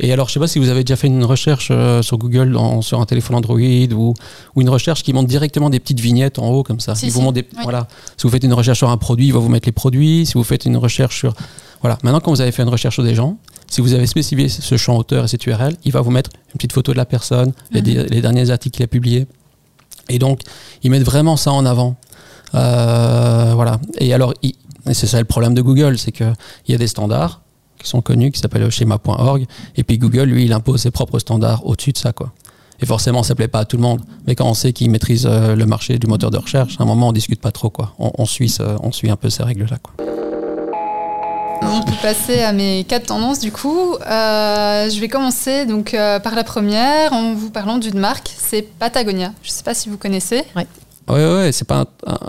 Et 0.00 0.12
alors 0.12 0.28
je 0.28 0.34
sais 0.34 0.40
pas 0.40 0.46
si 0.46 0.58
vous 0.58 0.68
avez 0.68 0.84
déjà 0.84 0.96
fait 0.96 1.06
une 1.06 1.24
recherche 1.24 1.68
euh, 1.70 2.02
sur 2.02 2.18
Google 2.18 2.52
dans, 2.52 2.82
sur 2.82 3.00
un 3.00 3.06
téléphone 3.06 3.36
Android 3.36 3.58
ou, 3.58 4.14
ou, 4.54 4.60
une 4.60 4.70
recherche 4.70 5.02
qui 5.02 5.12
montre 5.12 5.28
directement 5.28 5.70
des 5.70 5.80
petites 5.80 6.00
vignettes 6.00 6.38
en 6.38 6.48
haut 6.50 6.62
comme 6.62 6.80
ça. 6.80 6.94
Si, 6.94 7.10
vous 7.10 7.20
montre 7.20 7.34
des, 7.34 7.46
voilà. 7.62 7.88
Si 8.16 8.22
vous 8.22 8.30
faites 8.30 8.44
une 8.44 8.54
recherche 8.54 8.78
sur 8.78 8.90
un 8.90 8.96
produit, 8.96 9.26
il 9.26 9.32
va 9.32 9.38
vous 9.38 9.48
mettre 9.48 9.68
les 9.68 9.72
produits. 9.72 10.26
Si 10.26 10.34
vous 10.34 10.44
faites 10.44 10.64
une 10.64 10.76
recherche 10.76 11.18
sur 11.18 11.34
voilà. 11.80 11.98
Maintenant 12.02 12.20
quand 12.20 12.30
vous 12.30 12.40
avez 12.40 12.52
fait 12.52 12.62
une 12.62 12.68
recherche 12.68 12.94
sur 12.94 13.04
des 13.04 13.14
gens, 13.14 13.36
si 13.68 13.80
vous 13.80 13.92
avez 13.92 14.06
spécifié 14.06 14.48
ce 14.48 14.76
champ 14.76 14.96
auteur 14.96 15.24
et 15.24 15.28
cette 15.28 15.46
URL, 15.46 15.76
il 15.84 15.92
va 15.92 16.00
vous 16.00 16.10
mettre 16.10 16.30
une 16.48 16.58
petite 16.58 16.72
photo 16.72 16.92
de 16.92 16.96
la 16.96 17.06
personne, 17.06 17.52
les, 17.70 17.82
mhm. 17.82 18.06
les 18.08 18.20
derniers 18.20 18.50
articles 18.50 18.76
qu'il 18.76 18.84
a 18.84 18.88
publiés. 18.88 19.26
Et 20.08 20.18
donc, 20.18 20.40
ils 20.82 20.90
mettent 20.90 21.04
vraiment 21.04 21.36
ça 21.36 21.52
en 21.52 21.64
avant. 21.64 21.96
Euh, 22.54 23.52
voilà. 23.54 23.78
Et 23.98 24.12
alors, 24.12 24.34
et 24.42 24.54
c'est 24.92 25.06
ça 25.06 25.18
le 25.18 25.24
problème 25.24 25.54
de 25.54 25.62
Google, 25.62 25.98
c'est 25.98 26.12
qu'il 26.12 26.34
y 26.68 26.74
a 26.74 26.78
des 26.78 26.86
standards 26.86 27.40
qui 27.78 27.88
sont 27.88 28.00
connus, 28.00 28.30
qui 28.30 28.40
s'appellent 28.40 28.70
schéma.org, 28.70 29.46
et 29.76 29.82
puis 29.82 29.98
Google, 29.98 30.24
lui, 30.24 30.44
il 30.44 30.52
impose 30.52 30.82
ses 30.82 30.90
propres 30.90 31.18
standards 31.18 31.66
au-dessus 31.66 31.92
de 31.92 31.98
ça, 31.98 32.12
quoi. 32.12 32.32
Et 32.80 32.86
forcément, 32.86 33.22
ça 33.22 33.34
plaît 33.34 33.48
pas 33.48 33.60
à 33.60 33.64
tout 33.64 33.76
le 33.76 33.82
monde. 33.82 34.00
Mais 34.26 34.34
quand 34.34 34.46
on 34.46 34.54
sait 34.54 34.72
qu'il 34.72 34.90
maîtrise 34.90 35.26
euh, 35.30 35.54
le 35.54 35.66
marché 35.66 35.98
du 35.98 36.08
moteur 36.08 36.30
de 36.30 36.38
recherche, 36.38 36.76
à 36.80 36.82
un 36.82 36.86
moment, 36.86 37.08
on 37.08 37.12
discute 37.12 37.40
pas 37.40 37.52
trop, 37.52 37.70
quoi. 37.70 37.94
On, 37.98 38.24
suit, 38.24 38.56
on 38.82 38.90
suit 38.90 39.08
un 39.08 39.16
peu 39.16 39.30
ces 39.30 39.44
règles-là, 39.44 39.78
quoi. 39.80 39.94
On 41.64 41.82
peut 41.82 41.92
passer 42.02 42.40
à 42.42 42.52
mes 42.52 42.82
quatre 42.82 43.06
tendances 43.06 43.38
du 43.38 43.52
coup. 43.52 43.94
Euh, 43.94 44.90
je 44.90 45.00
vais 45.00 45.06
commencer 45.06 45.64
donc 45.64 45.92
par 45.92 46.34
la 46.34 46.42
première 46.42 47.12
en 47.12 47.34
vous 47.34 47.50
parlant 47.50 47.78
d'une 47.78 48.00
marque, 48.00 48.32
c'est 48.36 48.62
Patagonia. 48.62 49.32
Je 49.42 49.48
ne 49.48 49.52
sais 49.52 49.62
pas 49.62 49.72
si 49.72 49.88
vous 49.88 49.96
connaissez. 49.96 50.42
Ouais. 50.56 50.66
Ouais, 51.08 51.34
ouais, 51.34 51.52
c'est 51.52 51.66
pas 51.66 51.84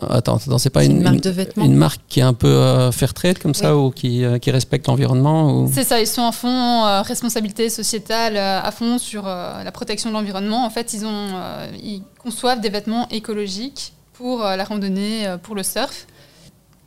attends, 0.09 0.39
c'est 0.57 0.69
pas 0.69 0.83
une, 0.83 1.01
marque 1.01 1.21
de 1.21 1.29
vêtements. 1.29 1.65
Une 1.65 1.75
marque 1.75 2.01
qui 2.07 2.19
est 2.19 2.23
un 2.23 2.33
peu 2.33 2.47
euh, 2.47 2.91
fair 2.91 3.13
trade 3.13 3.37
comme 3.37 3.53
ça 3.53 3.77
ou 3.77 3.91
qui, 3.91 4.23
euh, 4.23 4.39
qui 4.39 4.51
respecte 4.51 4.87
l'environnement 4.87 5.51
ou... 5.51 5.71
C'est 5.71 5.83
ça, 5.83 5.99
ils 5.99 6.07
sont 6.07 6.25
à 6.25 6.31
fond 6.31 6.85
euh, 6.85 7.01
responsabilité 7.01 7.69
sociétale 7.69 8.37
à 8.37 8.71
fond 8.71 8.97
sur 8.97 9.23
la 9.23 9.71
protection 9.71 10.09
de 10.09 10.15
l'environnement. 10.15 10.65
En 10.65 10.69
fait, 10.69 10.93
ils 10.93 11.05
ont 11.05 11.29
ils 11.81 12.01
conçoivent 12.21 12.61
des 12.61 12.69
vêtements 12.69 13.07
écologiques 13.09 13.93
pour 14.13 14.39
la 14.39 14.63
randonnée, 14.63 15.27
pour 15.43 15.55
le 15.55 15.63
surf. 15.63 16.07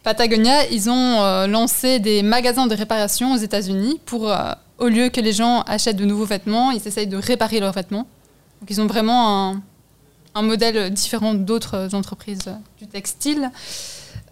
Patagonia, 0.03 0.67
ils 0.71 0.89
ont 0.89 1.47
lancé 1.47 1.99
des 1.99 2.23
magasins 2.23 2.67
de 2.67 2.75
réparation 2.75 3.35
aux 3.35 3.39
États-Unis 3.39 4.01
pour 4.07 4.33
au 4.79 4.89
lieu 4.89 5.09
que 5.09 5.21
les 5.21 5.33
gens 5.33 5.63
achètent 5.63 5.97
de 5.97 6.05
nouveaux 6.05 6.25
vêtements, 6.27 6.71
ils 6.71 6.87
essayent 6.87 7.07
de 7.07 7.17
réparer 7.17 7.61
leurs 7.61 7.73
vêtements. 7.73 8.07
Donc 8.61 8.71
ils 8.71 8.81
ont 8.81 8.87
vraiment 8.87 9.51
un 9.51 9.63
un 10.37 10.43
modèle 10.43 10.91
différent 10.93 11.35
d'autres 11.35 11.95
entreprises 11.95 12.55
du 12.79 12.87
textile. 12.87 13.51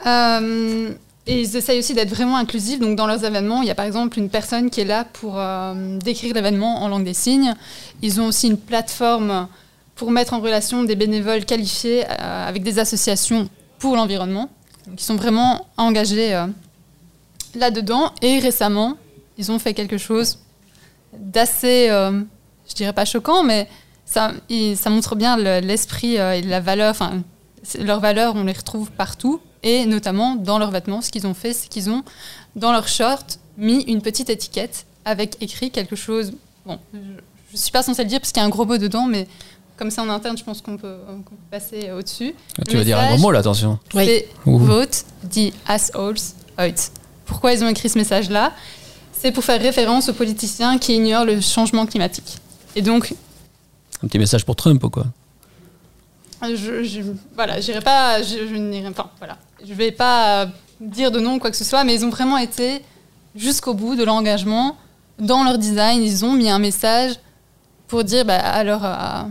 Euh, 0.07 0.91
et 1.27 1.41
ils 1.41 1.57
essayent 1.57 1.79
aussi 1.79 1.95
d'être 1.95 2.11
vraiment 2.11 2.37
inclusifs. 2.37 2.79
Donc, 2.79 2.97
dans 2.97 3.07
leurs 3.07 3.25
événements, 3.25 3.63
il 3.63 3.69
y 3.69 3.71
a 3.71 3.75
par 3.75 3.87
exemple 3.87 4.19
une 4.19 4.29
personne 4.29 4.69
qui 4.69 4.83
est 4.83 4.85
là 4.85 5.07
pour 5.11 5.39
euh, 5.39 5.99
décrire 5.99 6.35
l'événement 6.35 6.83
en 6.83 6.89
langue 6.89 7.05
des 7.05 7.15
signes. 7.15 7.55
Ils 8.03 8.21
ont 8.21 8.27
aussi 8.27 8.49
une 8.49 8.59
plateforme 8.59 9.49
pour 9.95 10.11
mettre 10.11 10.35
en 10.35 10.41
relation 10.41 10.85
des 10.85 10.95
bénévoles 10.95 11.47
qualifiés 11.47 12.05
euh, 12.05 12.49
avec 12.49 12.63
des 12.63 12.79
associations 12.79 13.49
pour 13.79 13.97
l'environnement. 13.97 14.51
Donc, 14.87 15.01
ils 15.01 15.05
sont 15.05 15.17
vraiment 15.17 15.67
engagés 15.79 16.39
là-dedans. 17.55 18.13
Et 18.21 18.41
récemment, 18.41 18.99
ils 19.39 19.51
ont 19.51 19.59
fait 19.59 19.73
quelque 19.73 19.97
chose 19.97 20.39
d'assez, 21.17 21.87
je 21.89 22.75
dirais 22.75 22.93
pas 22.93 23.07
choquant, 23.07 23.43
mais 23.43 23.67
ça, 24.15 24.33
ça 24.77 24.91
montre 24.91 25.17
bien 25.17 25.37
l'esprit 25.61 26.19
euh, 26.19 26.37
et 26.37 26.43
la 26.43 26.61
valeur, 26.61 26.91
enfin, 26.91 27.23
leurs 27.81 28.01
valeurs, 28.01 28.35
on 28.37 28.45
les 28.45 28.53
retrouve 28.53 28.91
partout, 28.93 29.41
et 29.63 29.87
notamment 29.87 30.37
dans 30.37 30.59
leurs 30.59 30.71
vêtements. 30.71 31.01
Ce 31.01 31.11
qu'ils 31.11 31.27
ont 31.27 31.35
fait, 31.35 31.53
c'est 31.53 31.69
qu'ils 31.69 31.91
ont, 31.91 32.05
dans 32.55 32.73
leurs 32.73 32.87
shorts, 32.87 33.39
mis 33.59 33.83
une 33.83 34.03
petite 34.03 34.31
étiquette 34.31 34.87
avec 35.05 35.37
écrit 35.41 35.71
quelque 35.71 35.97
chose. 35.97 36.33
Bon, 36.65 36.79
je 36.93 36.99
ne 36.99 37.59
suis 37.59 37.73
pas 37.73 37.83
censée 37.83 38.05
le 38.05 38.09
dire 38.09 38.21
parce 38.21 38.31
qu'il 38.31 38.41
y 38.41 38.45
a 38.45 38.47
un 38.47 38.51
gros 38.51 38.65
mot 38.65 38.79
dedans, 38.79 39.07
mais 39.07 39.27
comme 39.77 39.91
ça 39.91 40.03
en 40.03 40.09
interne, 40.09 40.39
je 40.39 40.45
pense 40.45 40.63
qu'on 40.63 40.77
peut, 40.77 40.97
passer 41.51 41.91
au-dessus. 41.91 42.35
Tu 42.69 42.77
veux 42.77 42.85
dire 42.85 42.99
un 42.99 43.15
gros 43.15 43.19
mot 43.19 43.31
là, 43.33 43.41
attention. 43.41 43.81
C'est 43.93 44.29
Vote 44.45 45.05
the 45.29 45.53
assholes 45.67 46.21
out. 46.61 46.91
Pourquoi 47.27 47.53
ils 47.53 47.65
ont 47.65 47.69
écrit 47.69 47.89
ce 47.89 47.99
message-là? 47.99 48.53
C'est 49.13 49.33
pour 49.33 49.43
faire 49.43 49.61
référence 49.61 50.09
aux 50.09 50.13
politiciens 50.13 50.79
qui 50.79 50.95
ignorent 50.95 51.25
le 51.25 51.41
changement 51.41 51.87
climatique. 51.87 52.39
Et 52.77 52.83
donc, 52.83 53.15
un 54.05 54.07
petit 54.07 54.19
message 54.19 54.45
pour 54.45 54.57
Trump 54.57 54.83
ou 54.85 54.91
quoi 54.91 55.07
je, 56.43 56.85
je, 56.85 57.01
Voilà, 57.35 57.61
j'irai 57.61 57.81
pas. 57.81 58.23
Je, 58.23 58.47
je 58.47 58.89
enfin, 58.89 59.09
voilà. 59.19 59.39
Je 59.67 59.73
vais 59.73 59.93
pas 59.93 60.47
dire 60.81 61.11
de 61.11 61.21
nom 61.21 61.39
quoi 61.39 61.51
que 61.51 61.57
ce 61.57 61.65
soit, 61.65 61.85
mais 61.85 61.95
ils 61.95 62.05
ont 62.05 62.11
vraiment 62.11 62.37
été 62.37 62.83
jusqu'au 63.35 63.73
bout 63.75 63.97
de 63.97 64.05
l'engagement. 64.05 64.77
Dans 65.19 65.43
leur 65.45 65.59
design, 65.59 66.03
ils 66.03 66.25
ont 66.25 66.33
mis 66.35 66.51
un 66.51 66.59
message 66.59 67.13
pour 67.89 68.05
dire 68.05 68.25
bah, 68.25 68.39
à, 68.39 68.63
leur, 68.63 68.85
à, 68.85 69.29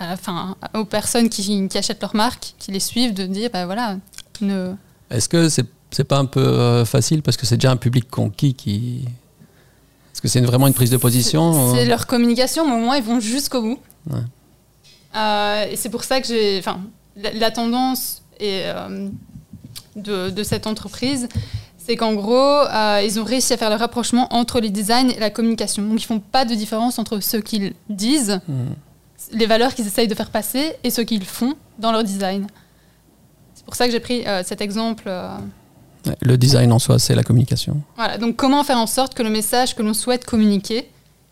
enfin, 0.00 0.56
aux 0.74 0.84
personnes 0.84 1.28
qui, 1.28 1.68
qui, 1.68 1.78
achètent 1.78 2.00
leur 2.00 2.16
marque, 2.16 2.54
qui 2.58 2.72
les 2.72 2.80
suivent, 2.80 3.14
de 3.14 3.26
dire 3.26 3.50
bah, 3.52 3.66
voilà. 3.66 3.96
Ne... 4.40 4.74
Est-ce 5.10 5.28
que 5.28 5.48
c'est 5.48 5.66
c'est 5.90 6.04
pas 6.04 6.18
un 6.18 6.26
peu 6.26 6.40
euh, 6.40 6.84
facile 6.84 7.22
parce 7.22 7.36
que 7.36 7.46
c'est 7.46 7.56
déjà 7.56 7.70
un 7.70 7.76
public 7.76 8.08
conquis 8.10 8.54
qui. 8.54 9.04
Est-ce 10.12 10.20
que 10.20 10.28
c'est 10.28 10.40
vraiment 10.40 10.66
une 10.66 10.74
prise 10.74 10.90
de 10.90 10.96
position 10.96 11.74
C'est 11.74 11.84
leur 11.84 12.06
communication, 12.06 12.66
mais 12.66 12.74
au 12.74 12.84
moins 12.84 12.96
ils 12.96 13.04
vont 13.04 13.20
jusqu'au 13.20 13.62
bout. 13.62 13.78
Euh, 15.16 15.66
et 15.70 15.76
c'est 15.76 15.88
pour 15.88 16.04
ça 16.04 16.20
que 16.20 16.26
j'ai. 16.26 16.58
Enfin, 16.58 16.80
la, 17.16 17.50
tendance 17.50 18.22
euh, 18.42 19.08
de, 19.96 20.42
cette 20.42 20.66
entreprise, 20.66 21.28
c'est 21.78 21.96
qu'en 21.96 22.14
gros, 22.14 22.34
euh, 22.34 23.02
ils 23.04 23.18
ont 23.18 23.24
réussi 23.24 23.52
à 23.52 23.56
faire 23.56 23.70
le 23.70 23.76
rapprochement 23.76 24.32
entre 24.32 24.60
les 24.60 24.70
designs 24.70 25.10
et 25.10 25.18
la 25.18 25.30
communication. 25.30 25.82
Donc, 25.82 26.00
ils 26.00 26.06
font 26.06 26.20
pas 26.20 26.44
de 26.44 26.54
différence 26.54 26.98
entre 26.98 27.20
ce 27.20 27.36
qu'ils 27.38 27.72
disent, 27.88 28.40
hmm. 28.46 28.72
les 29.32 29.46
valeurs 29.46 29.74
qu'ils 29.74 29.86
essayent 29.86 30.08
de 30.08 30.14
faire 30.14 30.30
passer, 30.30 30.74
et 30.84 30.90
ce 30.90 31.00
qu'ils 31.00 31.24
font 31.24 31.54
dans 31.78 31.92
leur 31.92 32.04
design. 32.04 32.46
C'est 33.54 33.64
pour 33.64 33.74
ça 33.74 33.86
que 33.86 33.92
j'ai 33.92 34.00
pris 34.00 34.24
cet 34.44 34.60
exemple. 34.60 35.10
Le 36.22 36.38
design 36.38 36.72
en 36.72 36.78
soi, 36.78 36.98
c'est 36.98 37.14
la 37.14 37.22
communication. 37.22 37.82
Voilà, 37.96 38.16
donc 38.16 38.36
comment 38.36 38.62
faire 38.64 38.78
en 38.78 38.86
sorte 38.86 39.14
que 39.14 39.22
le 39.22 39.30
message 39.30 39.74
que 39.74 39.82
l'on 39.82 39.94
souhaite 39.94 40.24
communiquer 40.24 40.88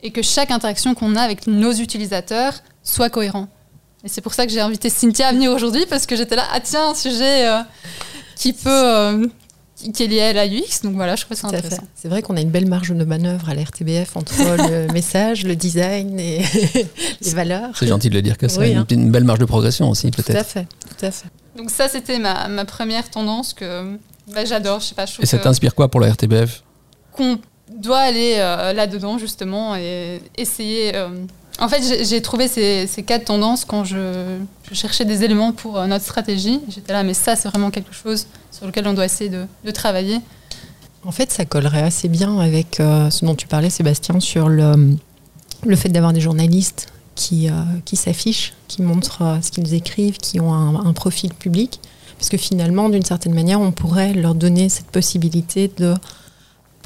et 0.06 0.12
que 0.12 0.22
chaque 0.22 0.52
interaction 0.52 0.94
qu'on 0.94 1.16
a 1.16 1.20
avec 1.20 1.48
nos 1.48 1.72
utilisateurs 1.72 2.54
soit 2.84 3.10
cohérent. 3.10 3.48
Et 4.04 4.08
c'est 4.08 4.20
pour 4.20 4.34
ça 4.34 4.46
que 4.46 4.52
j'ai 4.52 4.60
invité 4.60 4.88
Cynthia 4.88 5.26
à 5.26 5.32
venir 5.32 5.50
aujourd'hui 5.50 5.84
parce 5.90 6.06
que 6.06 6.14
j'étais 6.14 6.36
là, 6.36 6.44
ah 6.52 6.60
tiens, 6.60 6.90
un 6.90 6.94
sujet 6.94 7.48
euh, 7.48 7.60
qui 8.36 8.52
peut, 8.52 8.70
euh, 8.70 9.26
qui 9.92 10.04
est 10.04 10.06
lié 10.06 10.20
à 10.20 10.32
la 10.32 10.46
UX. 10.46 10.82
Donc 10.84 10.94
voilà, 10.94 11.16
je 11.16 11.25
trouve 11.25 11.36
ça 11.36 11.48
intéressant. 11.48 11.82
C'est 11.96 12.06
vrai 12.06 12.22
qu'on 12.22 12.36
a 12.36 12.40
une 12.40 12.50
belle 12.50 12.68
marge 12.68 12.90
de 12.90 13.04
manœuvre 13.04 13.48
à 13.48 13.54
l'RTBF 13.54 14.16
entre 14.16 14.32
le 14.38 14.86
message, 14.92 15.44
le 15.44 15.56
design 15.56 16.20
et 16.20 16.40
les 17.20 17.30
valeurs. 17.32 17.76
C'est 17.76 17.88
gentil 17.88 18.08
de 18.08 18.14
le 18.14 18.22
dire 18.22 18.38
que 18.38 18.46
ça. 18.46 18.60
Hein. 18.62 18.86
Une, 18.88 19.10
belle 19.10 19.25
marge 19.25 19.40
de 19.40 19.44
progression 19.44 19.90
aussi, 19.90 20.12
peut-être. 20.12 20.30
Tout 20.30 20.38
à 20.38 20.44
fait, 20.44 20.68
tout 20.88 21.04
à 21.04 21.10
fait. 21.10 21.26
Donc 21.56 21.70
ça, 21.70 21.88
c'était 21.88 22.20
ma, 22.20 22.46
ma, 22.46 22.64
première 22.64 23.10
tendance 23.10 23.54
que 23.54 23.98
bah, 24.32 24.44
j'adore. 24.44 24.78
Je 24.78 24.86
sais 24.86 24.94
pas. 24.94 25.06
Je 25.06 25.20
et 25.20 25.26
ça 25.26 25.38
t'inspire 25.38 25.75
quoi 25.75 25.90
pour 25.90 25.98
la 25.98 26.12
RTBF 26.12 26.62
Qu'on 27.10 27.40
doit 27.68 27.99
aller 27.99 28.37
euh, 28.38 28.73
là-dedans 28.73 29.18
justement 29.18 29.76
et 29.76 30.20
essayer 30.37 30.92
en 31.58 31.68
fait, 31.68 32.04
j'ai 32.04 32.20
trouvé 32.20 32.49
ces, 32.49 33.02
quatre 33.06 33.26
tendances 33.26 33.64
quand 33.64 33.85
je, 33.85 34.38
cherchais 34.73 35.04
des 35.04 35.25
éléments 35.25 35.52
pour 35.52 35.78
euh, 35.78 35.87
notre 35.87 36.04
stratégie. 36.04 36.61
J'étais 36.68 36.92
là, 36.92 37.02
mais 37.02 37.14
ça, 37.14 37.35
c'est 37.37 37.49
vraiment 37.49 37.70
quelque 37.70 37.94
chose 37.94 38.26
sur 38.50 38.66
lequel 38.66 38.87
on 38.87 38.92
doit 38.92 39.06
essayer 39.06 39.30
de, 39.30 39.70
travailler. 39.70 40.18
En 41.04 41.12
fait, 41.12 41.30
ça 41.30 41.44
collerait 41.44 41.82
assez 41.82 42.08
bien 42.08 42.38
avec 42.40 42.80
euh, 42.80 43.11
ce 43.11 43.25
dont 43.25 43.35
tu 43.35 43.46
parlais, 43.46 43.70
Sébastien, 43.70 44.20
sur 44.20 44.49
le, 44.49 44.96
le 45.64 45.76
fait 45.76 45.88
d'avoir 45.88 46.12
des 46.12 46.20
journalistes 46.20 46.88
qui, 47.14 47.49
euh, 47.49 47.52
qui 47.85 47.96
s'affichent, 47.96 48.52
qui 48.68 48.82
montrent 48.82 49.38
ce 49.42 49.50
qu'ils 49.50 49.73
écrivent, 49.73 50.18
qui 50.18 50.40
ont 50.40 50.52
un, 50.52 50.92
profil 50.92 51.32
public. 51.32 51.80
Parce 52.18 52.28
que 52.28 52.37
finalement, 52.37 52.88
d'une 52.88 53.04
certaine 53.04 53.35
manière, 53.35 53.61
on 53.61 53.73
pourrait 53.73 54.12
leur 54.12 54.35
donner 54.35 54.68
cette 54.68 54.87
possibilité 54.87 55.70
de 55.76 55.94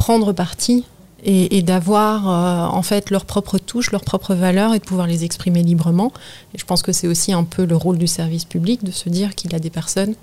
prendre 0.01 0.33
parti 0.33 0.85
et, 1.23 1.61
d'avoir 1.61 2.27
euh, 2.27 2.75
en 2.75 2.83
fait 2.83 3.11
leur 3.11 3.27
propre 3.27 3.59
touche, 3.59 3.93
leurs 3.93 4.01
propres 4.01 4.35
valeurs 4.35 4.73
et 4.73 4.79
de 4.79 4.85
pouvoir 4.85 5.07
les 5.07 5.25
exprimer 5.25 5.63
librement. 5.63 6.11
Et 6.55 6.59
je 6.59 6.65
pense 6.65 6.83
que 6.83 6.93
c'est 6.93 7.07
aussi 7.07 7.35
un 7.35 7.45
peu 7.45 7.67
le 7.67 7.77
rôle 7.77 7.99
du 7.99 8.07
service 8.07 8.47
public 8.47 8.83
de 8.83 8.91
se 8.91 9.11
dire 9.11 9.35
qu'il 9.35 9.53
y 9.53 9.55
a 9.55 9.59
des 9.59 9.69
personnes 9.69 10.15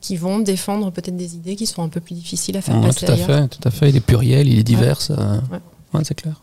qui 0.00 0.16
vont 0.16 0.40
défendre 0.40 0.90
peut-être 0.90 1.16
des 1.16 1.36
idées 1.36 1.54
qui 1.54 1.66
sont 1.66 1.84
un 1.84 1.88
peu 1.88 2.00
plus 2.00 2.16
difficiles 2.16 2.56
à 2.56 2.62
faire 2.62 2.80
passer 2.80 3.06
tout 3.06 3.12
à 3.12 3.16
fait, 3.16 3.48
tout 3.48 3.68
à 3.68 3.70
fait. 3.70 3.90
Il 3.90 3.96
est 3.96 4.00
pluriel, 4.00 4.48
il 4.48 4.58
est 4.58 4.64
divers. 4.64 4.98
Euh, 5.10 5.38
c'est 6.02 6.16
clair. 6.16 6.42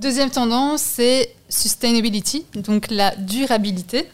Deuxième 0.00 0.30
tendance, 0.30 0.80
c'est 0.80 1.34
sustainability, 1.50 2.46
donc 2.54 2.90
la 2.90 3.14
durabilité. 3.16 4.06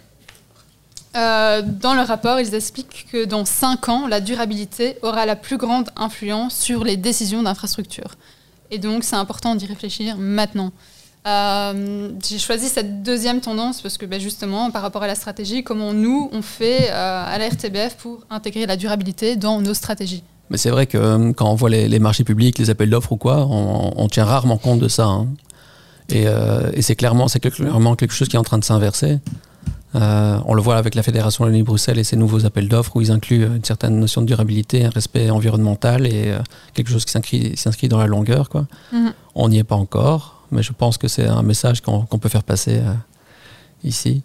Euh, 1.17 1.63
dans 1.63 1.95
le 1.95 2.03
rapport, 2.03 2.41
ils 2.41 2.55
expliquent 2.55 3.07
que 3.11 3.25
dans 3.25 3.45
5 3.45 3.89
ans, 3.89 4.07
la 4.09 4.21
durabilité 4.21 4.97
aura 5.03 5.27
la 5.27 5.37
plus 5.37 5.57
grande 5.57 5.91
influence 5.97 6.57
sur 6.57 6.83
les 6.83 6.97
décisions 6.97 7.43
d'infrastructure. 7.43 8.17
Et 8.71 8.79
donc, 8.79 9.05
c'est 9.05 9.17
important 9.17 9.55
d'y 9.55 9.67
réfléchir 9.67 10.17
maintenant. 10.17 10.73
Euh, 11.27 12.11
j'ai 12.27 12.39
choisi 12.39 12.69
cette 12.69 13.03
deuxième 13.03 13.41
tendance 13.41 13.81
parce 13.81 13.97
que 13.97 14.05
ben, 14.07 14.21
justement, 14.21 14.71
par 14.71 14.83
rapport 14.83 15.05
à 15.05 15.07
la 15.07 15.15
stratégie, 15.15 15.63
comment 15.63 15.93
nous, 15.93 16.29
on 16.33 16.43
fait 16.43 16.91
euh, 16.91 17.25
à 17.27 17.39
la 17.39 17.49
RTBF 17.49 17.97
pour 17.97 18.27
intégrer 18.29 18.67
la 18.67 18.77
durabilité 18.77 19.37
dans 19.37 19.61
nos 19.61 19.73
stratégies. 19.73 20.25
Mais 20.51 20.59
c'est 20.59 20.71
vrai 20.71 20.87
que 20.87 21.33
quand 21.33 21.51
on 21.51 21.55
voit 21.55 21.71
les, 21.71 21.99
marchés 21.99 22.25
publics, 22.25 22.59
les 22.59 22.69
appels 22.69 22.91
d'offres 22.91 23.13
ou 23.13 23.17
quoi, 23.17 23.47
on, 23.49 24.09
tient 24.09 24.27
rarement 24.27 24.59
compte 24.59 24.81
de 24.81 24.89
ça. 24.89 25.07
Hein. 25.07 25.29
Et, 26.11 26.27
c'est 26.83 26.97
clairement 26.97 27.29
quelque 27.29 28.13
chose 28.13 28.29
qui 28.29 28.37
est 28.37 28.39
en 28.39 28.45
train 28.45 28.59
de 28.59 28.65
s'inverser. 28.65 29.21
Euh, 29.95 30.39
on 30.45 30.55
le 30.55 30.63
voit 30.63 30.77
avec 30.77 30.95
la 30.95 31.03
Fédération 31.03 31.47
de 31.47 31.63
Bruxelles 31.63 31.99
et 31.99 32.05
ses 32.05 32.17
nouveaux 32.17 32.45
appels 32.45 32.69
d'offres 32.69 32.97
où 32.97 33.01
ils 33.01 33.13
incluent 33.13 33.47
une 33.47 33.65
certaine 33.65 33.99
notion 33.99 34.23
de 34.23 34.27
durabilité, 34.27 34.85
un 34.85 34.91
respect 34.91 35.31
environnemental 35.31 36.07
et 36.07 36.33
euh, 36.33 36.39
quelque 36.73 36.91
chose 36.91 37.05
qui 37.05 37.57
s'inscrit 37.57 37.89
dans 37.89 37.99
la 37.99 38.07
longueur. 38.07 38.49
Quoi. 38.49 38.67
Mhm. 38.93 39.13
On 39.35 39.49
n'y 39.49 39.59
est 39.59 39.65
pas 39.65 39.77
encore, 39.77 40.43
mais 40.51 40.63
je 40.63 40.73
pense 40.73 40.99
que 40.99 41.07
c'est 41.07 41.27
un 41.27 41.43
message 41.43 41.81
qu'on 41.81 42.19
peut 42.19 42.29
faire 42.29 42.43
passer 42.43 42.79
euh, 42.79 42.93
ici, 43.85 44.23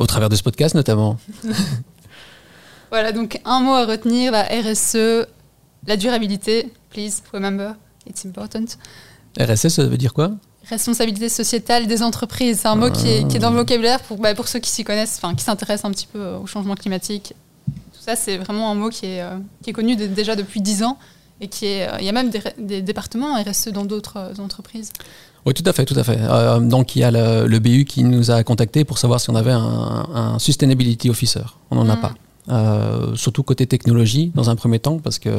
au 0.00 0.06
travers 0.06 0.28
de 0.28 0.34
ce 0.34 0.42
podcast 0.42 0.74
notamment. 0.74 1.18
voilà, 2.90 3.12
donc 3.12 3.40
un 3.44 3.60
mot 3.60 3.74
à 3.74 3.86
retenir, 3.86 4.32
la 4.32 4.42
RSE, 4.42 5.26
la 5.86 5.96
durabilité, 5.96 6.72
please 6.90 7.22
remember, 7.32 7.74
it's 8.08 8.26
important. 8.26 8.64
RSE, 9.38 9.68
ça 9.68 9.84
veut 9.84 9.98
dire 9.98 10.12
quoi? 10.12 10.32
Responsabilité 10.68 11.28
sociétale 11.28 11.86
des 11.86 12.02
entreprises. 12.02 12.60
C'est 12.62 12.68
un 12.68 12.74
mot 12.74 12.90
qui, 12.90 13.08
est, 13.08 13.38
dans 13.38 13.50
le 13.50 13.56
vocabulaire 13.56 14.00
pour, 14.00 14.18
bah, 14.18 14.34
pour 14.34 14.48
ceux 14.48 14.58
qui 14.58 14.70
s'y 14.70 14.84
connaissent, 14.84 15.18
enfin, 15.22 15.34
qui 15.34 15.44
s'intéressent 15.44 15.84
un 15.84 15.92
petit 15.92 16.08
peu 16.12 16.34
au 16.34 16.46
changement 16.46 16.74
climatique. 16.74 17.34
Tout 17.66 18.00
ça, 18.00 18.16
c'est 18.16 18.36
vraiment 18.36 18.70
un 18.70 18.74
mot 18.74 18.88
qui 18.88 19.06
est, 19.06 19.22
euh, 19.22 19.36
qui 19.62 19.70
est 19.70 19.72
connu 19.72 19.96
déjà 19.96 20.36
depuis 20.36 20.60
10 20.60 20.82
ans 20.82 20.98
et 21.40 21.48
qui 21.48 21.66
est. 21.66 21.88
Euh, 21.88 21.96
il 22.00 22.06
y 22.06 22.08
a 22.08 22.12
même 22.12 22.30
des, 22.58 22.82
départements 22.82 23.40
RSE 23.40 23.68
dans 23.68 23.84
d'autres 23.84 24.16
euh, 24.16 24.42
entreprises. 24.42 24.92
Oui, 25.44 25.54
tout 25.54 25.62
à 25.66 25.72
fait, 25.72 25.84
tout 25.84 25.94
à 25.96 26.02
fait. 26.02 26.18
donc 26.60 26.96
il 26.96 27.00
y 27.00 27.04
a 27.04 27.12
le, 27.12 27.58
BU 27.60 27.84
qui 27.84 28.02
nous 28.02 28.32
a 28.32 28.42
contacté 28.42 28.84
pour 28.84 28.98
savoir 28.98 29.20
si 29.20 29.30
on 29.30 29.36
avait 29.36 29.52
un, 29.52 30.38
sustainability 30.40 31.08
officer. 31.08 31.44
On 31.70 31.76
n'en 31.76 31.88
a 31.88 31.94
mm. 31.94 32.00
pas. 32.00 33.14
surtout 33.14 33.44
côté 33.44 33.64
technologie 33.68 34.32
dans 34.34 34.50
un 34.50 34.56
premier 34.56 34.80
temps 34.80 34.98
parce 34.98 35.20
que 35.20 35.30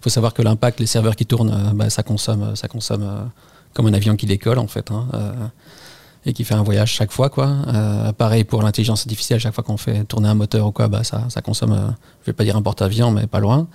faut 0.00 0.10
savoir 0.10 0.34
que 0.34 0.42
l'impact, 0.42 0.80
les 0.80 0.86
serveurs 0.86 1.14
qui 1.14 1.26
tournent, 1.26 1.74
bah, 1.76 1.90
ça 1.90 2.02
consomme, 2.02 2.56
ça 2.56 2.66
consomme 2.66 3.30
comme 3.74 3.86
un 3.86 3.94
avion 3.94 4.16
qui 4.16 4.26
décolle 4.26 4.58
en 4.58 4.66
fait. 4.66 4.90
Hein, 4.90 5.06
euh, 5.14 5.32
et 6.24 6.32
qui 6.32 6.44
fait 6.44 6.54
un 6.54 6.62
voyage 6.62 6.92
chaque 6.92 7.10
fois. 7.10 7.30
Quoi. 7.30 7.48
Euh, 7.66 8.12
pareil 8.12 8.44
pour 8.44 8.62
l'intelligence 8.62 9.00
artificielle, 9.00 9.40
chaque 9.40 9.54
fois 9.54 9.64
qu'on 9.64 9.76
fait 9.76 10.04
tourner 10.04 10.28
un 10.28 10.34
moteur 10.34 10.68
ou 10.68 10.70
quoi, 10.70 10.86
bah, 10.86 11.02
ça, 11.02 11.26
consomme, 11.44 11.72
euh, 11.72 11.90
je 12.20 12.26
vais 12.26 12.32
pas 12.32 12.44
dire 12.44 12.56
un 12.56 12.62
porte-avions, 12.62 13.10
mais 13.10 13.26
pas 13.26 13.40
loin. 13.40 13.66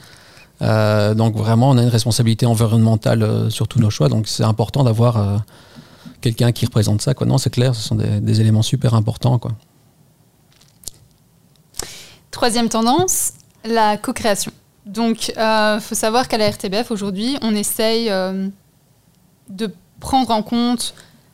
donc 0.62 1.36
vraiment, 1.36 1.72
on 1.72 1.78
a 1.78 1.84
une 1.84 1.90
responsabilité 1.90 2.46
environnementale 2.46 3.52
sur 3.52 3.68
tous 3.68 3.80
nos 3.80 3.90
choix. 3.90 4.08
Donc 4.08 4.30
c'est 4.30 4.46
important 4.46 4.86
d'avoir 4.86 5.44
quelqu'un 6.22 6.54
qui 6.54 6.66
représente 6.66 7.02
ça. 7.02 7.14
Quoi. 7.14 7.28
Non, 7.28 7.38
c'est 7.38 7.50
clair, 7.50 7.76
ce 7.76 7.82
sont 7.82 7.96
des, 7.96 8.42
éléments 8.42 8.62
super 8.62 8.94
importants. 8.94 9.40
Quoi. 9.40 9.52
Troisième 12.32 12.70
tendance, 12.70 13.34
la 13.66 13.98
co-création. 13.98 14.54
Donc, 14.86 15.28
il 15.28 15.80
faut 15.82 15.96
savoir 15.96 16.30
qu'à 16.30 16.38
la 16.38 16.50
RTBF, 16.50 16.92
aujourd'hui, 16.92 17.38
on 17.42 17.54
essaye 17.54 18.10
de 19.50 19.72
prendre 20.00 20.32
en 20.32 20.44
compte 20.44 20.94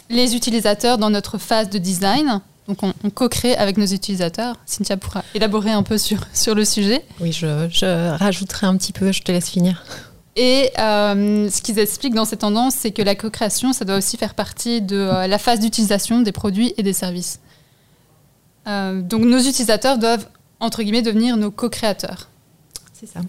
les 0.10 0.36
utilisateurs 0.36 0.98
dans 0.98 1.10
notre 1.10 1.38
phase 1.38 1.70
de 1.70 1.78
design. 1.78 2.42
Donc 2.68 2.82
on, 2.84 2.94
co-crée 3.10 3.56
avec 3.56 3.78
nos 3.78 3.86
utilisateurs. 3.86 4.56
Cynthia 4.66 4.96
pourra 4.96 5.24
élaborer 5.34 5.72
un 5.72 5.84
peu 5.84 5.98
sur, 5.98 6.20
sur 6.34 6.56
le 6.56 6.64
sujet. 6.64 7.04
Oui, 7.20 7.32
je, 7.32 8.16
rajouterai 8.18 8.68
un 8.68 8.78
petit 8.78 8.94
peu, 8.94 9.12
je 9.12 9.22
te 9.22 9.32
laisse 9.32 9.50
finir. 9.50 9.84
Et 10.36 10.72
euh, 10.80 11.50
ce 11.50 11.62
qu'ils 11.62 11.78
expliquent 11.78 12.16
dans 12.16 12.26
ces 12.26 12.38
tendances, 12.38 12.76
c'est 12.76 12.92
que 12.92 13.02
la 13.02 13.16
co-création, 13.16 13.74
ça 13.74 13.86
doit 13.86 13.98
aussi 13.98 14.18
faire 14.18 14.34
partie 14.34 14.82
de 14.82 14.96
euh, 14.96 15.28
la 15.28 15.38
phase 15.38 15.60
d'utilisation 15.60 16.22
des 16.22 16.32
produits 16.32 16.74
et 16.78 16.84
des 16.84 16.94
services. 16.94 17.40
Euh, 18.68 19.02
donc 19.02 19.22
nos 19.24 19.40
utilisateurs 19.40 19.98
doivent, 19.98 20.28
entre 20.60 20.82
guillemets, 20.82 21.02
devenir 21.02 21.38
nos 21.38 21.52
co-créateurs. 21.52 22.30
C'est 22.94 23.08
ça. 23.08 23.20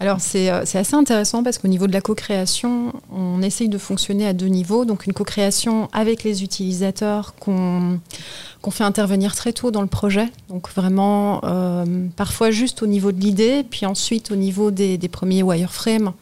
Alors 0.00 0.18
euh, 0.36 0.62
c'est 0.64 0.78
assez 0.78 0.94
intéressant 0.94 1.42
parce 1.42 1.58
qu'au 1.58 1.66
niveau 1.66 1.88
de 1.88 1.92
la 1.92 2.00
co-création, 2.00 2.92
on 3.12 3.42
essaye 3.42 3.68
de 3.68 3.78
fonctionner 3.78 4.28
à 4.28 4.32
deux 4.32 4.46
niveaux. 4.46 4.84
Donc 4.84 5.06
une 5.06 5.12
co-création 5.12 5.88
avec 5.92 6.22
les 6.22 6.44
utilisateurs 6.44 7.34
qu'on 7.40 8.00
fait 8.70 8.84
intervenir 8.84 9.34
très 9.34 9.52
tôt 9.52 9.72
dans 9.72 9.80
le 9.80 9.88
projet. 9.88 10.28
Donc 10.50 10.68
vraiment 10.70 11.40
euh, 11.42 11.84
parfois 12.14 12.52
juste 12.52 12.80
au 12.82 12.86
niveau 12.86 13.10
de 13.10 13.20
l'idée, 13.20 13.64
puis 13.68 13.86
ensuite 13.86 14.30
au 14.30 14.36
niveau 14.36 14.70
des, 14.70 14.98
premiers 15.08 15.42
wireframes. 15.42 16.12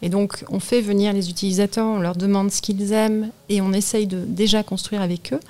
Et 0.00 0.10
donc 0.10 0.44
on 0.48 0.60
fait 0.60 0.80
venir 0.80 1.12
les 1.12 1.28
utilisateurs, 1.28 1.86
on 1.86 1.98
leur 1.98 2.14
demande 2.14 2.52
ce 2.52 2.62
qu'ils 2.62 2.92
aiment 2.92 3.30
et 3.48 3.60
on 3.60 3.72
essaye 3.72 4.06
de 4.06 4.24
déjà 4.24 4.62
construire 4.62 5.02
avec 5.02 5.32
eux. 5.32 5.40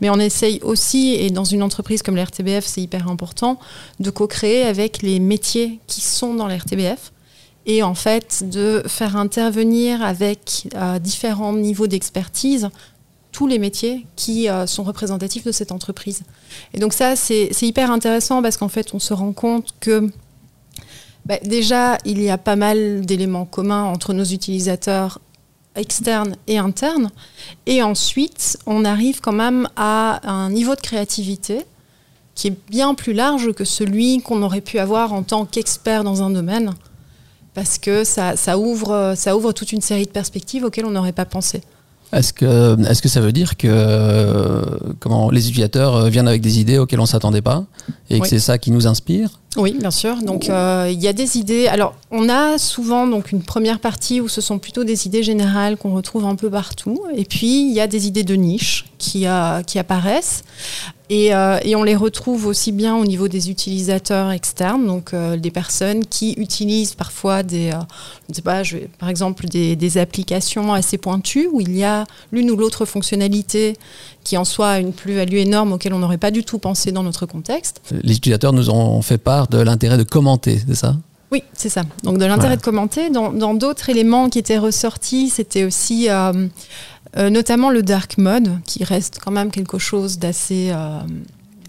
Mais 0.00 0.10
on 0.10 0.20
essaye 0.20 0.60
aussi, 0.62 1.14
et 1.14 1.30
dans 1.30 1.44
une 1.44 1.64
entreprise 1.64 2.02
comme 2.02 2.14
l'RTBF 2.14 2.64
c'est 2.64 2.82
hyper 2.82 3.08
important, 3.08 3.58
de 3.98 4.10
co-créer 4.10 4.62
avec 4.62 5.02
les 5.02 5.18
métiers 5.18 5.80
qui 5.88 6.02
sont 6.02 6.34
dans 6.34 6.46
l'RTBF 6.46 7.10
et 7.66 7.82
en 7.82 7.94
fait 7.94 8.48
de 8.48 8.82
faire 8.86 9.16
intervenir 9.16 10.02
avec 10.02 10.68
euh, 10.74 10.98
différents 10.98 11.52
niveaux 11.52 11.86
d'expertise 11.86 12.70
tous 13.30 13.46
les 13.46 13.58
métiers 13.58 14.06
qui 14.14 14.48
euh, 14.48 14.66
sont 14.66 14.82
représentatifs 14.82 15.44
de 15.44 15.52
cette 15.52 15.72
entreprise. 15.72 16.22
Et 16.74 16.78
donc 16.78 16.92
ça, 16.92 17.16
c'est 17.16 17.50
hyper 17.62 17.90
intéressant 17.90 18.42
parce 18.42 18.56
qu'en 18.56 18.68
fait, 18.68 18.94
on 18.94 18.98
se 18.98 19.14
rend 19.14 19.32
compte 19.32 19.74
que 19.80 20.10
bah, 21.24 21.38
déjà, 21.42 21.98
il 22.04 22.20
y 22.22 22.30
a 22.30 22.38
pas 22.38 22.56
mal 22.56 23.06
d'éléments 23.06 23.46
communs 23.46 23.84
entre 23.84 24.12
nos 24.12 24.24
utilisateurs 24.24 25.20
externes 25.76 26.36
et 26.46 26.58
internes. 26.58 27.10
Et 27.66 27.82
ensuite, 27.82 28.58
on 28.66 28.84
arrive 28.84 29.20
quand 29.20 29.32
même 29.32 29.68
à 29.76 30.20
un 30.28 30.50
niveau 30.50 30.74
de 30.74 30.80
créativité 30.80 31.64
qui 32.34 32.48
est 32.48 32.56
bien 32.70 32.94
plus 32.94 33.12
large 33.12 33.52
que 33.52 33.64
celui 33.64 34.20
qu'on 34.20 34.42
aurait 34.42 34.60
pu 34.60 34.78
avoir 34.78 35.12
en 35.12 35.22
tant 35.22 35.44
qu'expert 35.44 36.04
dans 36.04 36.22
un 36.22 36.30
domaine 36.30 36.74
parce 37.54 37.78
que 37.78 38.04
ça, 38.04 38.34
ouvre, 38.58 39.14
ça 39.16 39.36
ouvre 39.36 39.52
toute 39.52 39.72
une 39.72 39.80
série 39.80 40.06
de 40.06 40.10
perspectives 40.10 40.64
auxquelles 40.64 40.86
on 40.86 40.90
n'aurait 40.90 41.12
pas 41.12 41.24
pensé. 41.26 41.62
Est-ce 42.12 42.32
que, 42.32 42.76
est 42.86 43.00
que 43.00 43.08
ça 43.08 43.20
veut 43.20 43.32
dire 43.32 43.56
que 43.56 44.62
comment, 45.00 45.30
les 45.30 45.48
utilisateurs 45.48 46.06
viennent 46.08 46.28
avec 46.28 46.42
des 46.42 46.58
idées 46.58 46.78
auxquelles 46.78 47.00
on 47.00 47.04
ne 47.04 47.08
s'attendait 47.08 47.42
pas 47.42 47.64
et 48.10 48.20
que 48.20 48.28
c'est 48.28 48.38
ça 48.38 48.58
qui 48.58 48.70
nous 48.70 48.86
inspire 48.86 49.40
Oui, 49.56 49.76
bien 49.78 49.90
sûr. 49.90 50.16
Donc 50.22 50.48
euh, 50.48 50.88
il 50.90 51.00
y 51.00 51.08
a 51.08 51.12
des 51.12 51.36
idées. 51.36 51.66
Alors 51.66 51.94
on 52.10 52.28
a 52.28 52.56
souvent 52.56 53.06
donc 53.06 53.32
une 53.32 53.42
première 53.42 53.80
partie 53.80 54.20
où 54.20 54.28
ce 54.28 54.40
sont 54.40 54.58
plutôt 54.58 54.82
des 54.84 55.06
idées 55.06 55.22
générales 55.22 55.76
qu'on 55.76 55.94
retrouve 55.94 56.24
un 56.24 56.36
peu 56.36 56.48
partout. 56.48 57.02
Et 57.14 57.24
puis 57.24 57.68
il 57.68 57.72
y 57.72 57.80
a 57.80 57.86
des 57.86 58.06
idées 58.06 58.24
de 58.24 58.34
niche 58.34 58.86
qui, 58.98 59.26
euh, 59.26 59.62
qui 59.62 59.78
apparaissent. 59.78 60.42
Euh, 61.12 61.58
et, 61.62 61.76
on 61.76 61.82
les 61.82 61.96
retrouve 61.96 62.46
aussi 62.46 62.72
bien 62.72 62.96
au 62.96 63.04
niveau 63.04 63.28
des 63.28 63.50
utilisateurs 63.50 64.30
externes, 64.30 64.86
donc 64.86 65.12
euh, 65.12 65.36
des 65.36 65.50
personnes 65.50 66.06
qui 66.06 66.32
utilisent 66.38 66.94
parfois 66.94 67.42
des, 67.42 67.70
euh, 67.70 67.80
je 68.30 68.34
sais 68.34 68.42
pas, 68.42 68.62
par 68.98 69.08
exemple 69.08 69.46
des, 69.46 69.98
applications 69.98 70.72
assez 70.72 70.96
pointues 70.96 71.48
où 71.52 71.60
il 71.60 71.76
y 71.76 71.84
a 71.84 72.06
l'une 72.30 72.50
ou 72.50 72.56
l'autre 72.56 72.86
fonctionnalité 72.86 73.76
qui 74.24 74.36
en 74.36 74.44
soit 74.44 74.78
une 74.78 74.92
plus-value 74.92 75.36
énorme 75.36 75.72
auquel 75.72 75.94
on 75.94 75.98
n'aurait 75.98 76.18
pas 76.18 76.30
du 76.30 76.44
tout 76.44 76.58
pensé 76.58 76.92
dans 76.92 77.02
notre 77.02 77.26
contexte. 77.26 77.80
Les 78.02 78.16
utilisateurs 78.16 78.52
nous 78.52 78.70
ont 78.70 79.02
fait 79.02 79.18
part 79.18 79.48
de 79.48 79.58
l'intérêt 79.58 79.98
de 79.98 80.02
commenter, 80.02 80.60
c'est 80.66 80.74
ça? 80.74 80.96
Oui, 81.30 81.42
c'est 81.54 81.70
ça. 81.70 81.82
Donc 82.02 82.18
de 82.18 82.26
l'intérêt 82.26 82.56
de 82.58 82.62
commenter. 82.62 83.08
Dans 83.08 83.54
d'autres 83.54 83.88
éléments 83.88 84.28
qui 84.28 84.38
étaient 84.38 84.58
ressortis, 84.58 85.30
c'était 85.30 85.64
aussi 85.64 86.08
euh, 87.16 87.30
notamment 87.30 87.70
le 87.70 87.82
dark 87.82 88.16
mode, 88.16 88.50
qui 88.64 88.84
reste 88.84 89.18
quand 89.22 89.32
même 89.32 89.50
quelque 89.50 89.78
chose 89.78 90.18
d'assez 90.18 90.70
euh, 90.72 91.00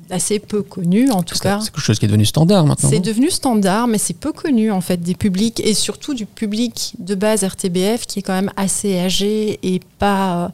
assez 0.10 0.40
peu 0.40 0.62
connu 0.62 1.12
en 1.12 1.22
tout 1.22 1.38
cas. 1.38 1.60
C'est 1.62 1.72
quelque 1.72 1.82
chose 1.82 2.00
qui 2.00 2.06
est 2.06 2.08
devenu 2.08 2.26
standard 2.26 2.66
maintenant. 2.66 2.90
C'est 2.90 3.00
devenu 3.00 3.30
standard, 3.30 3.88
mais 3.88 3.98
c'est 3.98 4.14
peu 4.14 4.32
connu 4.32 4.72
en 4.72 4.80
fait 4.80 4.98
des 4.98 5.16
publics 5.16 5.62
et 5.66 5.74
surtout 5.74 6.14
du 6.14 6.26
public 6.26 6.94
de 7.00 7.16
base 7.16 7.44
RTBF 7.44 8.06
qui 8.06 8.20
est 8.20 8.22
quand 8.22 8.34
même 8.34 8.52
assez 8.56 8.98
âgé 9.00 9.60
et 9.64 9.82
pas, 10.00 10.52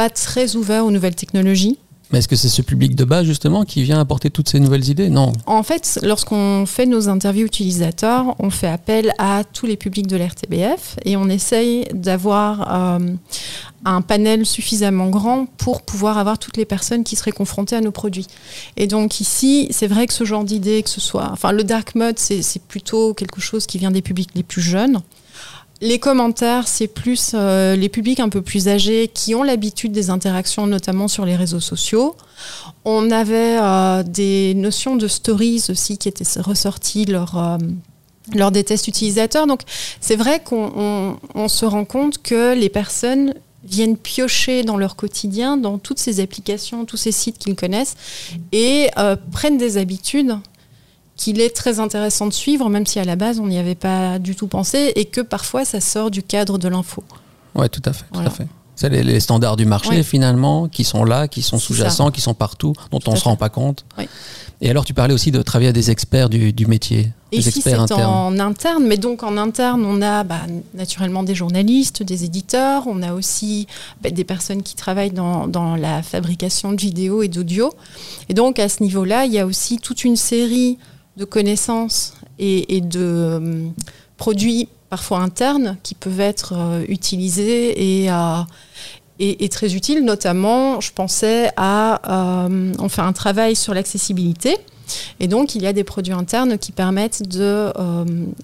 pas 0.00 0.08
très 0.08 0.56
ouvert 0.56 0.86
aux 0.86 0.90
nouvelles 0.90 1.14
technologies. 1.14 1.76
Mais 2.10 2.20
est-ce 2.20 2.28
que 2.28 2.34
c'est 2.34 2.48
ce 2.48 2.62
public 2.62 2.96
de 2.96 3.04
base 3.04 3.26
justement 3.26 3.66
qui 3.66 3.82
vient 3.82 4.00
apporter 4.00 4.30
toutes 4.30 4.48
ces 4.48 4.58
nouvelles 4.58 4.88
idées? 4.88 5.10
Non. 5.10 5.34
En 5.44 5.62
fait, 5.62 5.98
lorsqu'on 6.02 6.64
fait 6.64 6.86
nos 6.86 7.10
interviews 7.10 7.44
utilisateurs, 7.44 8.34
on 8.38 8.48
fait 8.48 8.66
appel 8.66 9.12
à 9.18 9.44
tous 9.44 9.66
les 9.66 9.76
publics 9.76 10.06
de 10.06 10.16
l'RTBF 10.16 10.96
et 11.04 11.18
on 11.18 11.28
essaye 11.28 11.84
d'avoir 11.92 12.96
euh, 12.96 13.10
un 13.84 14.00
panel 14.00 14.46
suffisamment 14.46 15.10
grand 15.10 15.44
pour 15.58 15.82
pouvoir 15.82 16.16
avoir 16.16 16.38
toutes 16.38 16.56
les 16.56 16.64
personnes 16.64 17.04
qui 17.04 17.14
seraient 17.14 17.30
confrontées 17.30 17.76
à 17.76 17.82
nos 17.82 17.92
produits. 17.92 18.26
Et 18.78 18.86
donc 18.86 19.20
ici, 19.20 19.68
c'est 19.70 19.86
vrai 19.86 20.06
que 20.06 20.14
ce 20.14 20.24
genre 20.24 20.44
d'idée, 20.44 20.82
que 20.82 20.88
ce 20.88 21.02
soit, 21.02 21.28
enfin 21.30 21.52
le 21.52 21.62
dark 21.62 21.94
mode, 21.94 22.18
c'est 22.18 22.62
plutôt 22.62 23.12
quelque 23.12 23.42
chose 23.42 23.66
qui 23.66 23.76
vient 23.76 23.90
des 23.90 24.02
publics 24.02 24.30
les 24.34 24.44
plus 24.44 24.62
jeunes. 24.62 25.02
Les 25.80 25.98
commentaires, 25.98 26.68
c'est 26.68 26.88
plus 26.88 27.32
euh, 27.32 27.74
les 27.74 27.88
publics 27.88 28.20
un 28.20 28.28
peu 28.28 28.42
plus 28.42 28.68
âgés 28.68 29.08
qui 29.08 29.34
ont 29.34 29.42
l'habitude 29.42 29.92
des 29.92 30.10
interactions, 30.10 30.66
notamment 30.66 31.08
sur 31.08 31.24
les 31.24 31.36
réseaux 31.36 31.60
sociaux. 31.60 32.16
On 32.84 33.10
avait 33.10 33.58
euh, 33.58 34.02
des 34.02 34.52
notions 34.54 34.96
de 34.96 35.08
stories 35.08 35.64
aussi 35.70 35.96
qui 35.96 36.08
étaient 36.08 36.24
ressorties 36.40 37.06
lors, 37.06 37.38
euh, 37.38 37.56
lors 38.34 38.50
des 38.50 38.62
tests 38.62 38.88
utilisateurs. 38.88 39.46
Donc 39.46 39.62
c'est 40.02 40.16
vrai 40.16 40.42
qu'on 40.44 41.16
se 41.48 41.64
rend 41.64 41.86
compte 41.86 42.22
que 42.22 42.54
les 42.54 42.68
personnes 42.68 43.32
viennent 43.64 43.96
piocher 43.96 44.62
dans 44.64 44.76
leur 44.76 44.96
quotidien, 44.96 45.56
dans 45.56 45.78
toutes 45.78 45.98
ces 45.98 46.20
applications, 46.20 46.84
tous 46.84 46.96
ces 46.98 47.12
sites 47.12 47.38
qu'ils 47.38 47.56
connaissent, 47.56 47.96
et 48.52 48.88
prennent 49.30 49.58
des 49.58 49.76
habitudes 49.76 50.34
qu'il 51.20 51.38
est 51.42 51.54
très 51.54 51.80
intéressant 51.80 52.26
de 52.26 52.32
suivre, 52.32 52.70
même 52.70 52.86
si 52.86 52.98
à 52.98 53.04
la 53.04 53.14
base 53.14 53.40
on 53.40 53.46
n'y 53.46 53.58
avait 53.58 53.74
pas 53.74 54.18
du 54.18 54.34
tout 54.34 54.46
pensé, 54.46 54.92
et 54.96 55.04
que 55.04 55.20
parfois 55.20 55.66
ça 55.66 55.78
sort 55.78 56.10
du 56.10 56.22
cadre 56.22 56.56
de 56.56 56.66
l'info. 56.66 57.04
Oui, 57.54 57.68
tout 57.68 57.82
à 57.84 57.92
fait. 57.92 58.06
Tout 58.10 58.20
à 58.20 58.30
fait. 58.30 58.46
C'est 58.74 58.88
les, 58.88 59.20
standards 59.20 59.56
du 59.56 59.66
marché 59.66 60.02
finalement 60.02 60.66
qui 60.66 60.84
sont 60.84 61.04
là, 61.04 61.28
qui 61.28 61.42
sont 61.42 61.58
sous-jacents, 61.58 62.10
qui 62.10 62.22
sont 62.22 62.32
partout, 62.32 62.72
dont 62.90 63.00
on 63.06 63.12
ne 63.12 63.16
se 63.16 63.24
rend 63.24 63.36
pas 63.36 63.50
compte. 63.50 63.84
Et 64.62 64.70
alors 64.70 64.86
tu 64.86 64.94
parlais 64.94 65.12
aussi 65.12 65.30
de 65.30 65.42
travailler 65.42 65.68
avec 65.68 65.74
des 65.74 65.90
experts 65.90 66.30
du, 66.30 66.66
métier. 66.66 67.12
Et 67.32 67.36
des 67.36 67.48
ici 67.48 67.60
c'est 67.60 67.76
en 67.76 68.38
interne, 68.38 68.86
mais 68.86 68.96
donc 68.96 69.22
en 69.22 69.36
interne 69.36 69.84
on 69.84 70.00
a 70.00 70.24
bah, 70.24 70.40
naturellement 70.72 71.22
des 71.22 71.34
journalistes, 71.34 72.02
des 72.02 72.24
éditeurs, 72.24 72.84
on 72.86 73.02
a 73.02 73.12
aussi 73.12 73.66
bah, 74.00 74.10
des 74.10 74.24
personnes 74.24 74.62
qui 74.62 74.76
travaillent 74.76 75.12
dans, 75.12 75.46
dans 75.46 75.76
la 75.76 76.02
fabrication 76.02 76.72
de 76.72 76.80
vidéos 76.80 77.22
et 77.22 77.28
d'audio. 77.28 77.74
Et 78.30 78.34
donc 78.34 78.58
à 78.58 78.70
ce 78.70 78.82
niveau-là, 78.82 79.26
il 79.26 79.32
y 79.32 79.38
a 79.38 79.44
aussi 79.44 79.76
toute 79.76 80.04
une 80.04 80.16
série 80.16 80.78
de 81.16 81.24
connaissances 81.24 82.14
et, 82.38 82.80
de 82.80 83.00
euh, 83.00 83.68
produits 84.16 84.68
parfois 84.88 85.18
internes 85.18 85.76
qui 85.82 85.94
peuvent 85.94 86.20
être 86.20 86.54
euh, 86.56 86.84
utilisés 86.88 88.04
et, 88.04 88.08
et, 89.18 89.48
très 89.48 89.74
utiles. 89.74 90.04
Notamment, 90.04 90.80
je 90.80 90.92
pensais 90.92 91.50
à... 91.56 92.46
Euh, 92.46 92.72
on 92.78 92.88
fait 92.88 93.02
un 93.02 93.12
travail 93.12 93.54
sur 93.54 93.74
l'accessibilité. 93.74 94.56
Et 95.20 95.28
donc, 95.28 95.54
il 95.54 95.62
y 95.62 95.66
a 95.66 95.72
des 95.72 95.84
produits 95.84 96.14
internes 96.14 96.58
qui 96.58 96.72
permettent 96.72 97.28
de 97.28 97.70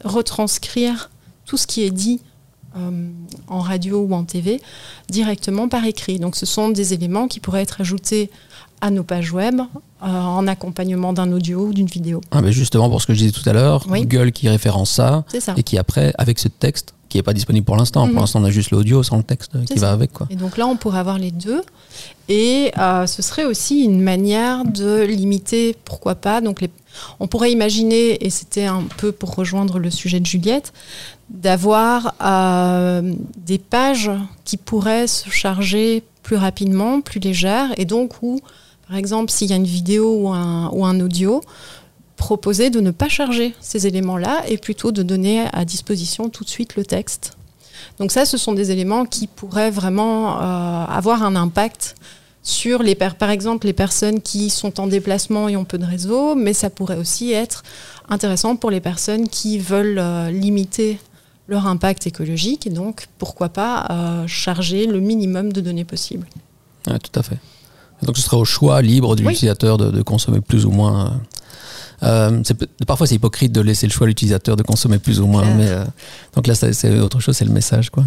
retranscrire 0.05 1.11
tout 1.45 1.57
ce 1.57 1.67
qui 1.67 1.83
est 1.83 1.91
dit 1.91 2.21
en 3.49 3.61
radio 3.61 4.03
ou 4.03 4.15
en 4.15 4.23
TV 4.23 4.61
directement 5.09 5.67
par 5.67 5.85
écrit. 5.87 6.21
Donc, 6.21 6.37
ce 6.37 6.47
sont 6.47 6.69
des 6.69 6.95
éléments 6.95 7.27
qui 7.27 7.41
pourraient 7.41 7.63
être 7.63 7.81
ajoutés 7.81 8.31
à 8.81 8.91
nos 8.91 9.03
pages 9.03 9.33
web 9.33 9.61
euh, 10.03 10.07
en 10.07 10.47
accompagnement 10.47 11.13
d'un 11.13 11.33
audio 11.33 11.67
ou 11.67 11.73
d'une 11.73 11.87
vidéo. 11.87 12.21
Ah, 12.31 12.43
mais 12.43 12.53
justement, 12.53 12.91
pour 12.91 13.01
ce 13.01 13.07
que 13.07 13.15
je 13.15 13.19
disais 13.19 13.33
tout 13.33 13.49
à 13.49 13.53
l'heure, 13.53 13.87
Google 13.89 14.33
qui 14.33 14.49
référence 14.49 14.91
ça, 14.91 15.25
et 15.57 15.63
qui 15.63 15.79
après, 15.79 16.13
avec 16.19 16.39
ce 16.39 16.49
texte, 16.49 16.93
qui 17.09 17.19
n'est 17.19 17.23
pas 17.23 17.33
disponible 17.33 17.65
pour 17.65 17.77
l'instant, 17.77 18.03
pour 18.03 18.15
mhm. 18.15 18.21
l'instant 18.21 18.41
on 18.41 18.45
a 18.45 18.51
juste 18.51 18.73
l'audio 18.73 19.03
sans 19.03 19.17
le 19.17 19.23
texte 19.23 19.53
qui 19.65 19.79
va 19.79 19.93
avec. 19.93 20.13
Quoi. 20.13 20.27
Et 20.29 20.37
donc 20.37 20.57
là, 20.57 20.67
on 20.67 20.77
pourrait 20.77 20.99
avoir 20.99 21.19
les 21.19 21.31
deux. 21.31 21.63
Et 22.29 22.73
euh, 22.79 23.07
ce 23.07 23.23
serait 23.23 23.45
aussi 23.45 23.85
une 23.85 24.03
manière 24.03 24.65
de 24.65 25.03
limiter, 25.05 25.77
pourquoi 25.85 26.15
pas, 26.15 26.41
donc 26.41 26.61
les... 26.61 26.69
on 27.21 27.29
pourrait 27.29 27.53
imaginer, 27.53 28.25
et 28.25 28.31
c'était 28.31 28.67
un 28.67 28.83
peu 28.99 29.13
pour 29.13 29.35
rejoindre 29.35 29.79
le 29.79 29.91
sujet 29.91 30.21
de 30.21 30.27
Juliette, 30.27 30.73
d'avoir 31.31 32.15
euh, 32.23 33.15
des 33.37 33.59
pages 33.59 34.11
qui 34.45 34.57
pourraient 34.57 35.07
se 35.07 35.31
charger 35.31 36.03
plus 36.23 36.37
rapidement, 36.37 37.01
plus 37.01 37.21
légères, 37.21 37.71
et 37.77 37.85
donc 37.85 38.15
où 38.23 38.41
par 38.89 38.97
exemple, 38.97 39.31
s'il 39.31 39.51
y 39.51 39.53
a 39.53 39.57
une 39.57 39.65
vidéo 39.65 40.21
ou 40.21 40.29
un, 40.85 41.01
audio, 41.01 41.43
proposer 42.17 42.71
de 42.71 42.81
ne 42.81 42.91
pas 42.91 43.09
charger 43.09 43.55
ces 43.61 43.87
éléments-là 43.87 44.43
et 44.49 44.59
plutôt 44.59 44.93
de 44.93 45.03
donner 45.03 45.45
à 45.53 45.65
disposition 45.65 46.29
tout 46.29 46.45
de 46.45 46.49
suite 46.49 46.77
le 46.77 46.85
texte. 46.85 47.37
Donc 47.99 48.13
ça, 48.13 48.25
ce 48.25 48.37
sont 48.37 48.53
des 48.53 48.71
éléments 48.71 49.05
qui 49.05 49.27
pourraient 49.27 49.71
vraiment 49.71 50.37
euh, 50.37 50.85
avoir 50.85 51.23
un 51.23 51.37
impact 51.37 51.97
sur 52.43 52.83
les 52.85 52.95
par 52.95 53.31
exemple 53.31 53.67
les 53.67 53.73
personnes 53.73 54.21
qui 54.21 54.51
sont 54.51 54.79
en 54.79 54.87
déplacement 54.87 55.49
et 55.49 55.57
ont 55.57 55.65
peu 55.65 55.79
de 55.79 55.85
réseau, 55.85 56.37
mais 56.37 56.53
ça 56.53 56.71
pourrait 56.71 56.97
aussi 56.97 57.33
être 57.33 57.65
intéressant 58.09 58.55
pour 58.55 58.71
les 58.71 58.81
personnes 58.81 59.29
qui 59.29 59.59
veulent 59.59 59.99
euh, 59.99 60.31
limiter 60.31 60.99
leur 61.49 61.67
impact 61.67 62.07
écologique 62.07 62.67
et 62.67 62.71
donc 62.71 63.09
pourquoi 63.19 63.49
pas 63.49 63.87
euh, 63.91 64.27
charger 64.29 64.87
le 64.87 65.01
minimum 65.01 65.53
de 65.53 65.61
données 65.61 65.85
possible. 65.85 66.27
Oui, 66.87 66.99
tout 67.01 67.19
à 67.19 67.23
fait. 67.25 67.39
Donc 68.03 68.17
ce 68.17 68.23
sera 68.23 68.37
au 68.37 68.45
choix 68.45 68.83
libre 68.83 69.17
de 69.17 69.23
l'utilisateur 69.23 69.79
de, 69.79 69.91
de, 69.91 70.03
consommer 70.03 70.41
plus 70.41 70.67
ou 70.67 70.71
moins 70.71 71.13
euh, 72.03 72.43
parfois, 72.87 73.07
c'est 73.07 73.15
hypocrite 73.15 73.53
de 73.53 73.61
laisser 73.61 73.87
le 73.87 73.93
choix 73.93 74.07
à 74.07 74.09
l'utilisateur 74.09 74.57
de 74.57 74.63
consommer 74.63 74.99
plus 74.99 75.21
ou 75.21 75.27
moins. 75.27 75.45
Mais, 75.45 75.69
euh, 75.69 75.85
donc 76.35 76.47
là, 76.47 76.55
c'est 76.55 76.99
autre 77.01 77.21
chose, 77.21 77.37
c'est 77.37 77.45
le 77.45 77.53
message. 77.53 77.91
Quoi. 77.91 78.05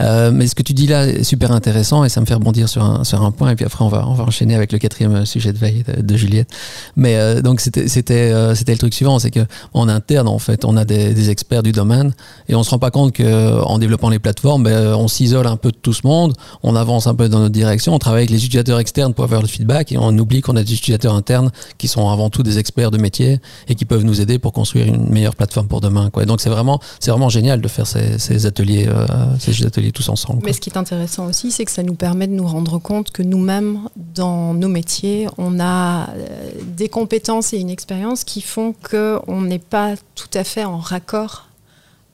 Euh, 0.00 0.30
mais 0.32 0.46
ce 0.46 0.54
que 0.54 0.62
tu 0.62 0.74
dis 0.74 0.86
là 0.86 1.06
est 1.06 1.24
super 1.24 1.52
intéressant 1.52 2.04
et 2.04 2.08
ça 2.08 2.20
me 2.20 2.26
fait 2.26 2.34
rebondir 2.34 2.68
sur 2.68 2.84
un, 2.84 3.04
sur 3.04 3.22
un 3.22 3.30
point. 3.30 3.50
Et 3.50 3.56
puis 3.56 3.64
après, 3.64 3.84
on 3.84 3.88
va, 3.88 4.06
on 4.06 4.14
va 4.14 4.24
enchaîner 4.24 4.54
avec 4.54 4.72
le 4.72 4.78
quatrième 4.78 5.26
sujet 5.26 5.52
de 5.52 5.58
veille 5.58 5.84
de, 5.98 6.16
Juliette. 6.16 6.50
Mais 6.96 7.42
donc, 7.42 7.60
c'était 7.60 7.88
c'était 7.88 8.32
le 8.32 8.78
truc 8.78 8.94
suivant 8.94 9.18
c'est 9.18 9.30
qu'en 9.30 9.88
interne, 9.88 10.28
en 10.28 10.38
fait, 10.38 10.64
on 10.64 10.76
a 10.76 10.84
des, 10.84 11.14
des, 11.14 11.30
experts 11.30 11.62
du 11.62 11.72
domaine 11.72 12.12
et 12.48 12.54
on 12.54 12.62
se 12.62 12.70
rend 12.70 12.78
pas 12.78 12.90
compte 12.90 13.16
qu'en 13.16 13.78
développant 13.78 14.10
les 14.10 14.18
plateformes, 14.18 14.64
ben, 14.64 14.94
on 14.94 15.08
s'isole 15.08 15.46
un 15.46 15.56
peu 15.56 15.70
de 15.70 15.76
tout 15.76 15.92
ce 15.92 16.06
monde, 16.06 16.34
on 16.62 16.76
avance 16.76 17.06
un 17.06 17.14
peu 17.14 17.28
dans 17.28 17.38
notre 17.38 17.52
direction, 17.52 17.94
on 17.94 17.98
travaille 17.98 18.20
avec 18.20 18.30
les 18.30 18.44
utilisateurs 18.44 18.78
externes 18.78 19.14
pour 19.14 19.24
avoir 19.24 19.40
le 19.40 19.48
feedback 19.48 19.92
et 19.92 19.98
on 19.98 20.16
oublie 20.18 20.42
qu'on 20.42 20.56
a 20.56 20.62
des 20.62 20.72
utilisateurs 20.74 21.14
internes 21.14 21.50
qui 21.78 21.88
sont 21.88 22.08
avant 22.10 22.30
tout 22.30 22.42
des 22.42 22.58
experts 22.58 22.90
de 22.90 22.98
métier 22.98 23.31
et 23.68 23.74
qui 23.74 23.84
peuvent 23.84 24.04
nous 24.04 24.20
aider 24.20 24.38
pour 24.38 24.52
construire 24.52 24.86
une 24.86 25.08
meilleure 25.08 25.36
plateforme 25.36 25.68
pour 25.68 25.80
demain. 25.80 26.10
Donc 26.26 26.40
c'est 26.40 26.50
vraiment, 26.50 26.80
génial 27.28 27.60
de 27.60 27.68
faire 27.68 27.86
ces, 27.86 28.46
ateliers, 28.46 28.86
euh, 28.88 29.66
ateliers 29.66 29.92
tous 29.92 30.08
ensemble. 30.08 30.42
Mais 30.44 30.52
ce 30.52 30.60
qui 30.60 30.70
est 30.70 30.76
intéressant 30.76 31.26
aussi, 31.26 31.50
c'est 31.50 31.64
que 31.64 31.70
ça 31.70 31.82
nous 31.82 31.94
permet 31.94 32.26
de 32.26 32.32
nous 32.32 32.46
rendre 32.46 32.78
compte 32.78 33.10
que 33.10 33.22
nous-mêmes, 33.22 33.88
dans 34.14 34.54
nos 34.54 34.68
métiers, 34.68 35.28
on 35.38 35.60
a 35.60 36.10
euh, 36.10 36.50
des 36.76 36.88
compétences 36.88 37.52
et 37.52 37.58
une 37.58 37.70
expérience 37.70 38.24
qui 38.24 38.40
font 38.40 38.74
qu'on 38.88 39.42
n'est 39.42 39.58
pas 39.58 39.94
tout 40.14 40.30
à 40.34 40.44
fait 40.44 40.64
en 40.64 40.78
raccord 40.78 41.48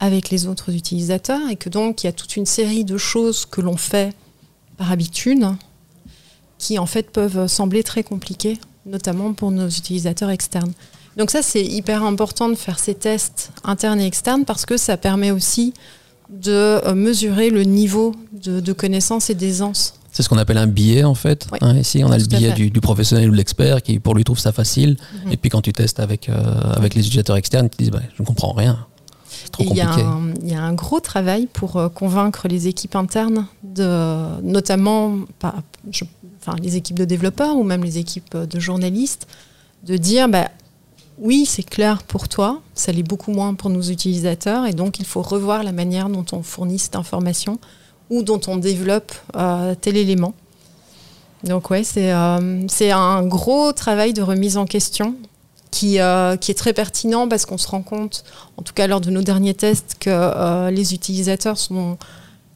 avec 0.00 0.30
les 0.30 0.46
autres 0.46 0.72
utilisateurs 0.74 1.48
et 1.50 1.56
que 1.56 1.68
donc 1.68 2.02
il 2.02 2.06
y 2.06 2.08
a 2.08 2.12
toute 2.12 2.36
une 2.36 2.46
série 2.46 2.84
de 2.84 2.96
choses 2.96 3.46
que 3.46 3.60
l'on 3.60 3.76
fait 3.76 4.14
par 4.76 4.92
habitude 4.92 5.44
qui 6.58 6.78
en 6.78 6.86
fait 6.86 7.10
peuvent 7.10 7.46
sembler 7.46 7.82
très 7.82 8.02
compliquées, 8.02 8.58
notamment 8.84 9.32
pour 9.32 9.50
nos 9.50 9.68
utilisateurs 9.68 10.30
externes. 10.30 10.72
Donc 11.18 11.32
ça, 11.32 11.42
c'est 11.42 11.64
hyper 11.64 12.04
important 12.04 12.48
de 12.48 12.54
faire 12.54 12.78
ces 12.78 12.94
tests 12.94 13.50
internes 13.64 14.00
et 14.00 14.06
externes 14.06 14.44
parce 14.44 14.64
que 14.64 14.76
ça 14.76 14.96
permet 14.96 15.32
aussi 15.32 15.74
de 16.30 16.52
euh, 16.52 16.94
mesurer 16.94 17.50
le 17.50 17.64
niveau 17.64 18.14
de, 18.32 18.72
connaissance 18.72 19.28
et 19.28 19.34
d'aisance. 19.34 19.94
C'est 20.12 20.22
ce 20.22 20.28
qu'on 20.28 20.38
appelle 20.38 20.58
un 20.58 20.68
billet 20.68 21.02
en 21.02 21.16
fait. 21.16 21.48
Hein, 21.60 21.76
ici, 21.76 22.04
on 22.04 22.12
a 22.12 22.18
le 22.18 22.24
billet 22.24 22.52
du, 22.52 22.70
professionnel 22.80 23.28
ou 23.28 23.32
de 23.32 23.36
l'expert 23.36 23.82
qui, 23.82 23.98
pour 23.98 24.14
lui, 24.14 24.22
trouve 24.22 24.38
ça 24.38 24.52
facile. 24.52 24.96
Mhm. 25.24 25.32
Et 25.32 25.36
puis 25.36 25.50
quand 25.50 25.60
tu 25.60 25.72
testes 25.72 25.98
avec, 25.98 26.28
euh, 26.28 26.34
avec 26.76 26.94
les 26.94 27.00
utilisateurs 27.00 27.36
externes, 27.36 27.66
ils 27.66 27.70
te 27.70 27.82
disent 27.82 27.90
bah, 27.90 28.02
Je 28.16 28.22
ne 28.22 28.26
comprends 28.26 28.52
rien. 28.52 28.86
C'est 29.28 29.50
trop 29.50 29.64
compliqué. 29.64 30.04
Il 30.42 30.50
y, 30.50 30.54
a 30.54 30.62
un 30.62 30.72
gros 30.72 31.00
travail 31.00 31.48
pour 31.52 31.76
euh, 31.76 31.88
convaincre 31.88 32.46
les 32.48 32.68
équipes 32.68 32.94
internes, 32.94 33.46
de, 33.64 34.40
notamment 34.42 35.16
enfin, 35.42 36.56
les 36.62 36.76
équipes 36.76 36.98
de 36.98 37.04
développeurs 37.04 37.56
ou 37.56 37.64
même 37.64 37.82
les 37.82 37.98
équipes 37.98 38.36
de 38.36 38.60
journalistes, 38.60 39.26
de 39.84 39.96
dire 39.96 40.28
bah, 40.28 40.48
oui, 41.20 41.46
c'est 41.46 41.62
clair 41.62 42.02
pour 42.02 42.28
toi, 42.28 42.60
ça 42.74 42.92
l'est 42.92 43.02
beaucoup 43.02 43.32
moins 43.32 43.54
pour 43.54 43.70
nos 43.70 43.82
utilisateurs, 43.82 44.66
et 44.66 44.72
donc 44.72 45.00
il 45.00 45.04
faut 45.04 45.22
revoir 45.22 45.62
la 45.62 45.72
manière 45.72 46.08
dont 46.08 46.24
on 46.32 46.42
fournit 46.42 46.78
cette 46.78 46.96
information 46.96 47.58
ou 48.10 48.22
dont 48.22 48.40
on 48.46 48.56
développe 48.56 49.12
euh, 49.36 49.74
tel 49.80 49.96
élément. 49.96 50.34
Donc 51.44 51.70
ouais, 51.70 51.82
euh, 51.96 52.64
c'est 52.68 52.90
un 52.90 53.22
gros 53.24 53.72
travail 53.72 54.12
de 54.12 54.22
remise 54.22 54.56
en 54.56 54.64
question 54.66 55.14
euh, 55.84 56.36
qui 56.36 56.50
est 56.50 56.58
très 56.58 56.72
pertinent 56.72 57.28
parce 57.28 57.46
qu'on 57.46 57.58
se 57.58 57.68
rend 57.68 57.82
compte, 57.82 58.24
en 58.56 58.62
tout 58.62 58.72
cas 58.72 58.86
lors 58.86 59.00
de 59.00 59.10
nos 59.10 59.22
derniers 59.22 59.54
tests, 59.54 59.96
que 60.00 60.70
les 60.70 60.94
utilisateurs 60.94 61.58
sont 61.58 61.98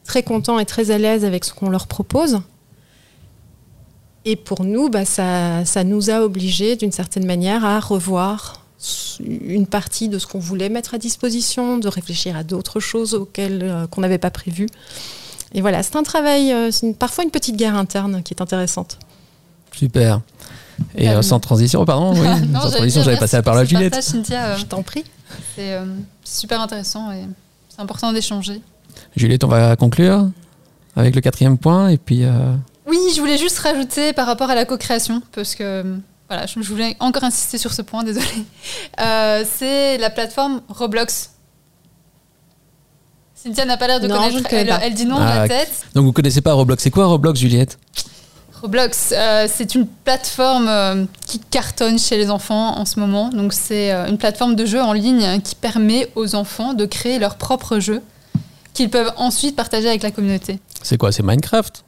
très 0.05 0.23
contents 0.23 0.59
et 0.59 0.65
très 0.65 0.91
à 0.91 0.97
l'aise 0.97 1.25
avec 1.25 1.45
ce 1.45 1.53
qu'on 1.53 1.69
leur 1.69 1.87
propose. 1.87 2.41
Et 4.25 4.35
pour 4.35 4.63
nous, 4.63 4.89
bah, 4.89 5.05
ça, 5.05 5.65
ça, 5.65 5.83
nous 5.83 6.09
a 6.09 6.21
obligés 6.21 6.75
d'une 6.75 6.91
certaine 6.91 7.25
manière 7.25 7.65
à 7.65 7.79
revoir 7.79 8.63
une 9.19 9.67
partie 9.67 10.09
de 10.09 10.17
ce 10.17 10.27
qu'on 10.27 10.39
voulait 10.39 10.69
mettre 10.69 10.93
à 10.93 10.97
disposition, 10.97 11.77
de 11.77 11.87
réfléchir 11.87 12.35
à 12.35 12.43
d'autres 12.43 12.79
choses 12.79 13.13
auxquelles 13.13 13.61
euh, 13.63 13.87
qu'on 13.87 14.01
n'avait 14.01 14.17
pas 14.17 14.31
prévues. 14.31 14.67
Et 15.53 15.61
voilà, 15.61 15.83
c'est 15.83 15.95
un 15.95 16.03
travail, 16.03 16.51
euh, 16.51 16.71
c'est 16.71 16.97
parfois 16.97 17.23
une 17.23 17.29
petite 17.29 17.55
guerre 17.55 17.75
interne 17.75 18.23
qui 18.23 18.33
est 18.33 18.41
intéressante. 18.41 18.97
Super. 19.71 20.21
Et 20.95 21.09
euh, 21.09 21.21
sans 21.21 21.39
transition, 21.39 21.85
pardon, 21.85 22.13
oui, 22.13 22.27
sans 22.53 22.71
transition, 22.71 23.03
j'avais 23.03 23.17
passé 23.17 23.37
la 23.37 23.43
parole 23.43 23.61
à 23.61 23.65
Juliette. 23.65 23.95
Je 23.95 24.65
t'en 24.65 24.83
prie. 24.83 25.03
C'est 25.55 25.77
super 26.23 26.61
intéressant 26.61 27.11
et 27.11 27.25
c'est 27.69 27.81
important 27.81 28.11
d'échanger. 28.11 28.61
Juliette, 29.15 29.43
on 29.43 29.47
va 29.47 29.75
conclure 29.75 30.29
avec 30.95 31.15
le 31.15 31.21
quatrième 31.21 31.57
point 31.57 31.89
et 31.89 31.97
puis. 31.97 32.23
Oui, 32.85 32.97
je 33.15 33.19
voulais 33.19 33.37
juste 33.37 33.59
rajouter 33.59 34.13
par 34.13 34.25
rapport 34.27 34.49
à 34.49 34.55
la 34.55 34.65
co-création, 34.65 35.21
parce 35.31 35.55
que 35.55 35.83
voilà, 36.29 36.45
je 36.45 36.59
voulais 36.59 36.95
encore 36.99 37.23
insister 37.23 37.57
sur 37.57 37.73
ce 37.73 37.81
point, 37.81 38.03
désolé. 38.05 38.25
Euh, 38.99 39.43
c'est 39.57 39.97
la 39.97 40.09
plateforme 40.09 40.61
Roblox. 40.69 41.31
Cynthia 43.35 43.65
n'a 43.65 43.77
pas 43.77 43.87
l'air 43.87 43.99
de 43.99 44.07
Non, 44.07 44.15
connaître. 44.15 44.53
Elle, 44.53 44.67
pas. 44.67 44.79
elle 44.81 44.93
dit 44.93 45.05
non 45.05 45.17
Ah, 45.19 45.33
de 45.33 45.39
la 45.41 45.47
tête. 45.47 45.85
Donc 45.95 46.05
vous 46.05 46.13
connaissez 46.13 46.41
pas 46.41 46.53
Roblox. 46.53 46.81
C'est 46.81 46.91
quoi 46.91 47.07
Roblox, 47.07 47.39
Juliette? 47.39 47.77
Roblox, 48.61 49.13
euh, 49.15 49.47
c'est 49.53 49.75
une 49.75 49.85
plateforme 49.85 50.69
euh, 50.69 51.03
qui 51.25 51.39
cartonne 51.39 51.99
chez 51.99 52.15
les 52.15 52.29
enfants 52.29 52.77
en 52.77 52.85
ce 52.85 52.97
moment. 53.01 53.27
Donc 53.29 53.51
c'est 53.51 53.91
euh, 53.91 54.07
une 54.07 54.17
plateforme 54.17 54.55
de 54.55 54.65
jeu 54.65 54.81
en 54.81 54.93
ligne 54.93 55.25
hein, 55.25 55.39
qui 55.41 55.55
permet 55.55 56.09
aux 56.15 56.35
enfants 56.35 56.73
de 56.73 56.85
créer 56.85 57.19
leurs 57.19 57.35
propres 57.35 57.79
jeux 57.79 58.01
qu'ils 58.73 58.89
peuvent 58.89 59.11
ensuite 59.17 59.57
partager 59.57 59.89
avec 59.89 60.01
la 60.01 60.11
communauté. 60.11 60.59
C'est 60.81 60.97
quoi? 60.97 61.11
C'est 61.11 61.23
Minecraft? 61.23 61.83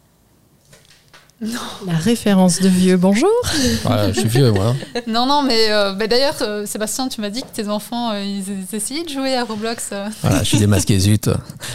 La 1.85 1.93
référence 1.93 2.59
de 2.61 2.67
vieux, 2.67 2.97
bonjour. 2.97 3.29
Voilà, 3.83 4.11
Je 4.11 4.19
suis 4.19 4.29
vieux, 4.29 4.51
moi. 4.51 4.75
non, 5.07 5.25
non, 5.25 5.43
mais 5.43 5.71
euh, 5.71 5.93
bah, 5.93 6.07
d'ailleurs, 6.07 6.35
euh, 6.41 6.65
Sébastien, 6.65 7.07
tu 7.07 7.21
m'as 7.21 7.29
dit 7.29 7.41
que 7.41 7.47
tes 7.53 7.67
enfants, 7.69 8.11
euh, 8.11 8.21
ils, 8.23 8.43
ils 8.71 8.75
essayaient 8.75 9.03
de 9.03 9.09
jouer 9.09 9.35
à 9.35 9.43
Roblox. 9.43 9.89
euh. 9.91 10.07
Voilà, 10.21 10.39
je 10.39 10.45
suis 10.45 10.57
démasqué, 10.57 10.97
zut. 10.99 11.29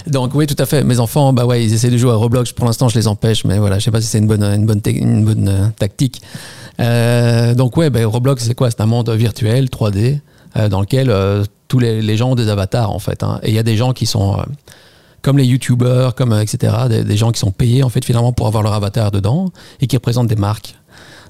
Donc 0.07 0.35
oui, 0.35 0.47
tout 0.47 0.57
à 0.59 0.67
fait. 0.67 0.83
Mes 0.83 0.99
enfants, 0.99 1.33
bah 1.33 1.47
ouais, 1.47 1.65
ils 1.65 1.73
essaient 1.73 1.91
de 1.91 1.97
jouer 1.99 2.11
à 2.13 2.15
Roblox. 2.17 2.53
Pour 2.53 2.67
l'instant, 2.67 2.89
je 2.89 2.99
les 2.99 3.07
empêche, 3.07 3.45
mais 3.45 3.59
voilà, 3.59 3.79
je 3.79 3.85
sais 3.85 3.91
pas 3.91 4.01
si 4.01 4.07
c'est 4.09 4.19
une 4.19 4.27
bonne, 4.27 4.43
une 4.43 4.67
bonne, 4.67 4.81
tec- 4.81 4.99
une 4.99 5.25
bonne 5.25 5.49
euh, 5.49 5.67
tactique. 5.79 6.21
Euh, 6.81 7.55
donc 7.55 7.77
ouais, 7.77 7.91
bah, 7.91 8.01
Roblox, 8.05 8.43
c'est 8.45 8.55
quoi? 8.55 8.71
C'est 8.71 8.81
un 8.81 8.87
monde 8.87 9.09
virtuel, 9.11 9.67
3D, 9.67 10.19
euh, 10.57 10.69
dans 10.69 10.81
lequel 10.81 11.11
euh, 11.11 11.45
tous 11.69 11.79
les, 11.79 12.03
les 12.03 12.17
gens 12.17 12.31
ont 12.31 12.35
des 12.35 12.49
avatars 12.49 12.91
en 12.91 12.99
fait. 12.99 13.23
hein. 13.23 13.39
Et 13.43 13.51
il 13.51 13.55
y 13.55 13.59
a 13.59 13.63
des 13.63 13.77
gens 13.77 13.93
qui 13.93 14.07
sont 14.07 14.39
euh, 14.39 14.43
comme 15.23 15.39
les 15.39 15.45
YouTubers, 15.47 16.15
comme 16.15 16.33
euh, 16.33 16.41
etc. 16.43 16.75
Des, 16.89 17.17
gens 17.17 17.31
qui 17.33 17.41
sont 17.41 17.51
payés 17.53 17.83
en 17.83 17.89
fait 17.89 18.05
finalement 18.05 18.33
pour 18.33 18.47
avoir 18.47 18.63
leur 18.63 18.73
avatar 18.73 19.11
dedans 19.11 19.51
et 19.81 19.87
qui 19.87 19.97
représentent 19.97 20.29
des 20.29 20.37
marques. 20.37 20.77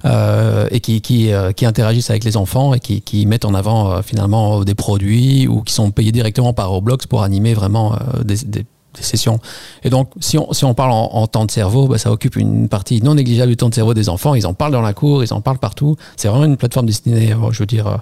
euh, 0.07 0.66
et 0.70 0.81
qui, 0.81 1.03
qui, 1.03 1.31
euh, 1.31 1.53
qui 1.53 1.66
interagissent 1.66 2.09
avec 2.09 2.24
les 2.24 2.37
enfants 2.38 2.72
et 2.72 2.81
qui, 2.81 3.03
qui 3.03 3.26
mettent 3.26 3.44
en 3.44 3.53
avant 3.53 3.90
euh, 3.92 4.00
finalement 4.03 4.64
des 4.64 4.74
produits 4.74 5.46
ou 5.46 5.61
qui 5.61 5.74
sont 5.74 5.90
payés 5.90 6.11
directement 6.12 6.55
par 6.55 6.70
Roblox 6.70 7.07
pour 7.07 7.22
animer 7.22 7.53
vraiment 7.53 7.92
euh, 7.94 8.22
des, 8.24 8.37
des- 8.46 8.64
des 8.94 9.03
sessions. 9.03 9.38
Et 9.85 9.90
donc, 9.90 10.11
si 10.18 10.37
on, 10.37 10.53
si 10.53 10.64
on 10.64 10.74
parle 10.74 10.90
en, 10.90 11.11
en 11.12 11.26
temps 11.29 11.44
de 11.44 11.50
cerveau, 11.53 11.87
bah, 11.87 11.96
ça 11.98 12.11
occupe 12.11 12.35
une 12.35 12.68
partie 12.68 13.00
non 13.03 13.14
négligeable 13.14 13.50
du 13.50 13.57
temps 13.57 13.68
de 13.68 13.74
cerveau 13.74 13.94
des 13.94 14.09
enfants. 14.09 14.35
Ils 14.35 14.48
en 14.48 14.55
parlent 14.55 14.72
dans 14.72 14.81
la 14.81 14.94
cour, 14.94 15.22
ils 15.22 15.33
en 15.33 15.40
parlent 15.40 15.59
partout. 15.61 15.94
C'est 16.16 16.26
vraiment 16.26 16.46
une 16.46 16.57
plateforme 16.57 16.87
destinée, 16.87 17.33
je 17.53 17.59
veux 17.61 17.66
dire, 17.66 17.98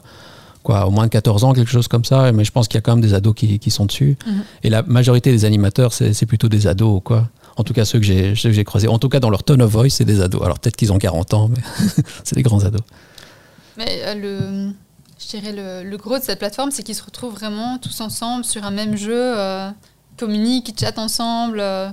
quoi, 0.69 0.87
au 0.87 0.91
moins 0.91 1.05
de 1.05 1.11
14 1.11 1.45
ans, 1.45 1.55
quelque 1.55 1.71
chose 1.71 1.89
comme 1.89 2.05
ça. 2.05 2.31
Mais 2.33 2.45
je 2.45 2.53
pense 2.53 2.69
qu'il 2.69 2.77
y 2.77 2.79
a 2.79 2.83
quand 2.83 2.93
même 2.93 3.01
des 3.01 3.15
ados 3.15 3.35
qui, 3.35 3.59
qui 3.59 3.71
sont 3.71 3.87
dessus. 3.87 4.19
Mhm. 4.27 4.43
Et 4.65 4.69
la 4.69 4.83
majorité 4.83 5.33
des 5.33 5.47
animateurs, 5.47 5.95
c'est 5.95 6.27
plutôt 6.27 6.51
des 6.51 6.67
ados, 6.67 7.01
quoi. 7.03 7.27
En 7.57 7.65
tout 7.65 7.73
cas, 7.73 7.87
ceux 7.87 7.99
que 7.99 8.05
j'ai 8.05 8.65
croisés. 8.65 8.87
En 8.87 8.99
tout 8.99 9.09
cas, 9.09 9.19
dans 9.19 9.31
leur 9.31 9.45
tone 9.45 9.63
of 9.63 9.71
voice, 9.71 9.89
c'est 9.89 10.05
des 10.05 10.21
ados. 10.21 10.43
Alors 10.43 10.59
peut-être 10.59 10.77
qu'ils 10.77 10.93
ont 10.93 10.99
40 10.99 11.33
ans, 11.33 11.49
mais 11.49 11.63
c'est 12.25 12.35
des 12.35 12.43
grands 12.43 12.63
ados. 12.65 12.83
Mais 13.79 14.03
euh, 14.05 14.15
le, 14.15 14.73
je 15.19 15.29
dirais 15.29 15.53
le, 15.53 15.89
le 15.89 15.97
gros 15.97 16.19
de 16.19 16.23
cette 16.23 16.39
plateforme, 16.39 16.71
c'est 16.71 16.83
qu'ils 16.83 16.95
se 16.95 17.03
retrouvent 17.03 17.35
vraiment 17.35 17.79
tous 17.79 18.01
ensemble 18.03 18.45
sur 18.45 18.65
un 18.65 18.71
même 18.71 18.97
jeu, 18.97 19.39
euh, 19.39 19.71
communiquent, 20.19 20.69
ils 20.69 20.79
chattent 20.79 20.99
ensemble, 20.99 21.61
euh, 21.61 21.89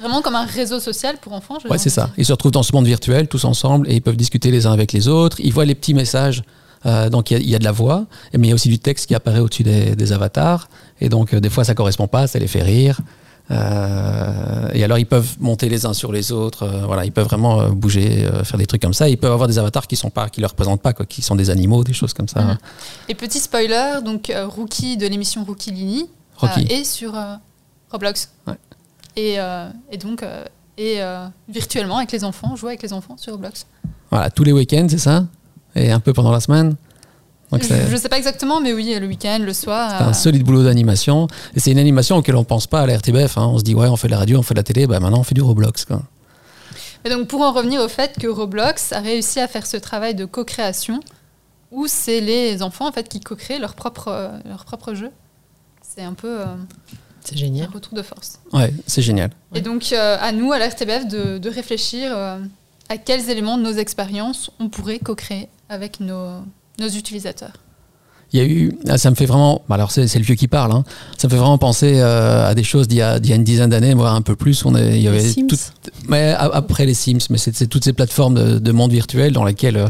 vraiment 0.00 0.22
comme 0.22 0.36
un 0.36 0.46
réseau 0.46 0.80
social 0.80 1.18
pour 1.20 1.34
enfants. 1.34 1.58
je 1.62 1.68
Ouais, 1.68 1.78
c'est 1.78 1.90
ça. 1.90 2.10
Ils 2.16 2.24
se 2.24 2.32
retrouvent 2.32 2.52
dans 2.52 2.62
ce 2.62 2.72
monde 2.72 2.86
virtuel, 2.86 3.28
tous 3.28 3.44
ensemble, 3.44 3.90
et 3.90 3.94
ils 3.96 4.02
peuvent 4.02 4.16
discuter 4.16 4.50
les 4.50 4.64
uns 4.66 4.72
avec 4.72 4.92
les 4.92 5.06
autres. 5.06 5.38
Ils 5.40 5.52
voient 5.52 5.66
les 5.66 5.74
petits 5.74 5.94
messages. 5.94 6.42
Euh, 6.86 7.10
donc, 7.10 7.30
il 7.30 7.34
y, 7.34 7.36
a- 7.36 7.40
il 7.40 7.50
y 7.50 7.54
a 7.54 7.58
de 7.58 7.64
la 7.64 7.72
voix, 7.72 8.06
mais 8.32 8.46
il 8.46 8.48
y 8.48 8.52
a 8.52 8.54
aussi 8.54 8.68
du 8.68 8.78
texte 8.78 9.06
qui 9.06 9.14
apparaît 9.14 9.40
au-dessus 9.40 9.64
des, 9.64 9.96
des 9.96 10.12
avatars. 10.12 10.68
Et 11.00 11.08
donc, 11.08 11.34
euh, 11.34 11.40
des 11.40 11.50
fois, 11.50 11.64
ça 11.64 11.74
correspond 11.74 12.06
pas, 12.08 12.26
ça 12.26 12.38
les 12.38 12.46
fait 12.48 12.62
rire. 12.62 13.00
Euh, 13.50 14.68
et 14.72 14.82
alors, 14.84 14.98
ils 14.98 15.06
peuvent 15.06 15.36
monter 15.40 15.68
les 15.68 15.86
uns 15.86 15.94
sur 15.94 16.12
les 16.12 16.32
autres. 16.32 16.66
voilà, 16.86 17.04
ils 17.04 17.12
peuvent 17.12 17.26
vraiment 17.26 17.68
bouger, 17.70 18.28
faire 18.44 18.58
des 18.58 18.66
trucs 18.66 18.82
comme 18.82 18.94
ça. 18.94 19.08
Ils 19.08 19.18
peuvent 19.18 19.32
avoir 19.32 19.48
des 19.48 19.58
avatars 19.58 19.86
qui 19.86 19.96
sont 19.96 20.10
pas, 20.10 20.28
qui 20.28 20.40
leur 20.40 20.50
représentent 20.50 20.82
pas, 20.82 20.92
quoi, 20.92 21.06
qui 21.06 21.22
sont 21.22 21.36
des 21.36 21.50
animaux, 21.50 21.84
des 21.84 21.92
choses 21.92 22.12
comme 22.12 22.28
ça. 22.28 22.40
Mhm. 22.42 22.58
Et 23.08 23.14
petit 23.14 23.38
spoiler, 23.40 24.00
donc 24.04 24.32
Rookie 24.56 24.96
de 24.96 25.06
l'émission 25.06 25.44
Rookie 25.44 25.70
Lini 25.70 26.08
est 26.70 26.84
sur 26.84 27.14
Roblox. 27.90 28.30
Ouais. 28.46 28.54
Et, 29.16 29.36
et 29.90 29.96
donc, 29.96 30.24
et 30.76 31.00
virtuellement 31.48 31.98
avec 31.98 32.12
les 32.12 32.24
enfants, 32.24 32.56
jouer 32.56 32.70
avec 32.70 32.82
les 32.82 32.92
enfants 32.92 33.16
sur 33.16 33.32
Roblox. 33.32 33.66
Voilà, 34.10 34.30
tous 34.30 34.44
les 34.44 34.52
week-ends, 34.52 34.86
c'est 34.88 34.98
ça? 34.98 35.24
Et 35.76 35.92
un 35.92 36.00
peu 36.00 36.12
pendant 36.12 36.32
la 36.32 36.40
semaine. 36.40 36.74
Donc, 37.52 37.62
je 37.62 37.92
ne 37.92 37.96
sais 37.96 38.08
pas 38.08 38.16
exactement, 38.18 38.60
mais 38.60 38.72
oui, 38.72 38.96
le 38.98 39.06
week-end, 39.06 39.38
le 39.40 39.52
soir. 39.52 39.94
C'est 39.98 40.04
un 40.04 40.08
euh, 40.08 40.12
solide 40.12 40.42
boulot 40.42 40.64
d'animation. 40.64 41.28
Et 41.54 41.60
c'est 41.60 41.70
une 41.70 41.78
animation 41.78 42.16
auquel 42.16 42.34
on 42.34 42.42
pense 42.42 42.66
pas 42.66 42.80
à 42.80 42.86
la 42.86 42.96
RTBF. 42.98 43.38
hein. 43.38 43.46
On 43.52 43.58
se 43.58 43.62
dit, 43.62 43.74
ouais, 43.76 43.86
on 43.86 43.94
fait 43.96 44.08
de 44.08 44.12
la 44.12 44.18
radio, 44.18 44.38
on 44.38 44.42
fait 44.42 44.54
de 44.54 44.58
la 44.58 44.64
télé. 44.64 44.88
Bah, 44.88 44.98
maintenant, 44.98 45.20
on 45.20 45.22
fait 45.22 45.34
du 45.36 45.42
Roblox. 45.42 45.84
Quoi. 45.84 46.02
Et 47.04 47.08
donc, 47.10 47.28
pour 47.28 47.42
en 47.42 47.52
revenir 47.52 47.80
au 47.80 47.86
fait 47.88 48.16
que 48.18 48.26
Roblox 48.26 48.90
a 48.92 48.98
réussi 48.98 49.38
à 49.38 49.46
faire 49.46 49.64
ce 49.64 49.76
travail 49.76 50.16
de 50.16 50.24
co-création, 50.24 50.98
où 51.70 51.86
c'est 51.86 52.20
les 52.20 52.62
enfants 52.62 52.88
en 52.88 52.92
fait 52.92 53.08
qui 53.08 53.20
co-créent 53.20 53.60
leur 53.60 53.74
propre, 53.74 54.08
euh, 54.08 54.28
leur 54.48 54.64
propre 54.64 54.94
jeu. 54.94 55.10
C'est 55.82 56.02
un 56.02 56.14
peu 56.14 56.40
euh, 56.40 56.46
C'est 57.20 57.34
un 57.36 57.38
génial. 57.38 57.68
retour 57.72 57.94
de 57.94 58.02
force. 58.02 58.40
Ouais, 58.52 58.74
c'est 58.88 59.02
génial. 59.02 59.30
Et 59.54 59.60
donc, 59.60 59.90
euh, 59.92 60.16
à 60.20 60.32
nous, 60.32 60.52
à 60.52 60.58
la 60.58 60.68
RTBF, 60.68 61.06
de, 61.06 61.38
de 61.38 61.48
réfléchir 61.50 62.10
euh, 62.12 62.38
à 62.88 62.96
quels 62.98 63.30
éléments 63.30 63.58
de 63.58 63.62
nos 63.62 63.72
expériences 63.72 64.50
on 64.60 64.68
pourrait 64.68 64.98
co-créer 64.98 65.48
avec 65.68 66.00
nos, 66.00 66.30
nos 66.78 66.88
utilisateurs. 66.88 67.52
Il 68.32 68.40
y 68.40 68.42
a 68.42 68.46
eu, 68.46 68.72
ah, 68.88 68.98
ça 68.98 69.08
me 69.10 69.14
fait 69.14 69.24
vraiment, 69.26 69.62
bah, 69.68 69.76
alors 69.76 69.92
c'est 69.92 70.08
c'est 70.08 70.18
le 70.18 70.24
vieux 70.24 70.34
qui 70.34 70.48
parle, 70.48 70.72
hein. 70.72 70.82
ça 71.16 71.28
me 71.28 71.30
fait 71.30 71.38
vraiment 71.38 71.58
penser 71.58 72.00
euh, 72.00 72.48
à 72.50 72.54
des 72.56 72.64
choses 72.64 72.88
d'il 72.88 72.98
y, 72.98 73.02
a- 73.02 73.20
d'il 73.20 73.30
y 73.30 73.32
a 73.32 73.36
une 73.36 73.44
dizaine 73.44 73.70
d'années, 73.70 73.94
voire 73.94 74.16
un 74.16 74.20
peu 74.22 74.34
plus. 74.34 74.64
On 74.64 74.74
est, 74.74 74.96
il 74.96 75.02
y 75.02 75.06
avait 75.08 75.18
Les 75.22 75.28
Sims. 75.32 75.46
tout- 75.46 75.56
mais 76.08 76.34
après 76.36 76.86
les 76.86 76.94
Sims, 76.94 77.18
mais 77.30 77.38
c'est 77.38 77.54
c'est 77.54 77.68
toutes 77.68 77.84
ces 77.84 77.92
plateformes 77.92 78.34
de, 78.34 78.58
de 78.58 78.72
monde 78.72 78.90
virtuel 78.90 79.32
dans 79.32 79.44
lesquelles 79.44 79.76
euh, 79.76 79.88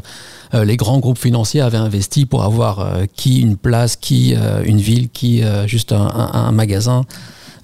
euh, 0.53 0.65
les 0.67 0.77
grands 0.77 0.99
groupes 0.99 1.19
financiers 1.19 1.63
avaient 1.63 1.79
investi 1.79 2.27
pour 2.27 2.45
avoir 2.45 2.81
euh, 2.81 3.05
qui 3.17 3.41
une 3.41 3.57
place, 3.57 3.97
qui 3.97 4.35
euh, 4.37 4.63
une 4.65 4.81
ville, 4.83 5.09
qui 5.09 5.43
euh, 5.43 5.67
juste 5.67 5.93
un, 5.93 6.03
un- 6.07 6.31
un 6.35 6.53
magasin. 6.53 7.05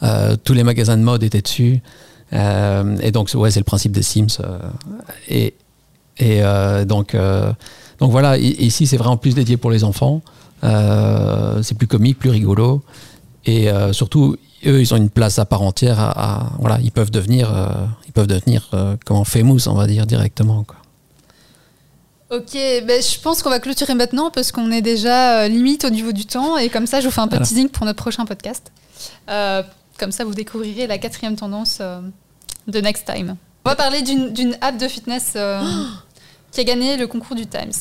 Euh, 0.02 0.36
tous 0.42 0.54
les 0.54 0.64
magasins 0.64 0.96
de 0.96 1.02
mode 1.02 1.22
étaient 1.22 1.42
dessus. 1.42 1.80
Euh, 2.32 2.96
et 3.02 3.10
donc, 3.10 3.30
ouais, 3.34 3.50
c'est 3.50 3.60
le 3.60 3.64
principe 3.64 3.92
des 3.92 4.02
Sims. 4.02 4.38
euh, 4.40 4.58
et 5.28 5.54
et 6.18 6.42
euh, 6.42 6.84
donc, 6.84 7.16
donc 7.98 8.10
voilà, 8.10 8.36
ici, 8.38 8.86
c'est 8.86 8.96
vraiment 8.98 9.16
plus 9.16 9.34
dédié 9.34 9.56
pour 9.56 9.70
les 9.70 9.82
enfants. 9.84 10.20
C'est 10.62 11.76
plus 11.76 11.86
comique, 11.88 12.18
plus 12.18 12.30
rigolo. 12.30 12.82
Et 13.46 13.68
surtout, 13.92 14.36
eux, 14.66 14.80
ils 14.80 14.94
ont 14.94 14.96
une 14.98 15.10
place 15.10 15.38
à 15.38 15.44
part 15.46 15.62
entière. 15.62 15.98
À, 15.98 16.10
à- 16.42 16.52
voilà, 16.58 16.78
ils 16.82 16.92
peuvent 16.92 17.10
devenir, 17.10 17.50
ils 18.06 18.12
peuvent 18.12 18.26
devenir 18.28 18.70
comment 19.04 19.24
famous, 19.24 19.66
on 19.68 19.74
va 19.74 19.86
dire 19.86 20.06
directement. 20.06 20.64
Quoi. 20.64 20.76
Ok, 22.38 22.52
ben, 22.54 23.02
je 23.02 23.18
pense 23.20 23.42
qu'on 23.42 23.50
va 23.50 23.58
clôturer 23.58 23.94
maintenant 23.94 24.30
parce 24.30 24.52
qu'on 24.52 24.70
est 24.70 24.80
déjà 24.82 25.48
limite 25.48 25.84
au 25.84 25.90
niveau 25.90 26.12
du 26.12 26.24
temps 26.24 26.56
et 26.56 26.68
comme 26.68 26.86
ça, 26.86 27.00
je 27.00 27.06
vous 27.06 27.10
fais 27.10 27.20
un 27.20 27.26
de 27.26 27.30
Voilà. 27.30 27.44
teasing 27.46 27.68
pour 27.68 27.84
notre 27.84 28.02
prochain 28.02 28.24
podcast. 28.26 28.70
Comme 29.26 30.12
ça, 30.12 30.24
vous 30.24 30.34
découvrirez 30.34 30.86
la 30.86 30.98
quatrième 30.98 31.36
tendance 31.36 31.80
de 32.68 32.80
Next 32.80 33.04
Time. 33.06 33.36
On 33.64 33.70
va 33.70 33.76
parler 33.76 34.02
d'une 34.02 34.32
d'une 34.32 34.56
app 34.60 34.76
de 34.78 34.88
fitness 34.88 35.32
euh, 35.36 35.60
qui 36.52 36.60
a 36.60 36.64
gagné 36.64 36.96
le 36.96 37.06
concours 37.06 37.36
du 37.36 37.46
Times. 37.46 37.72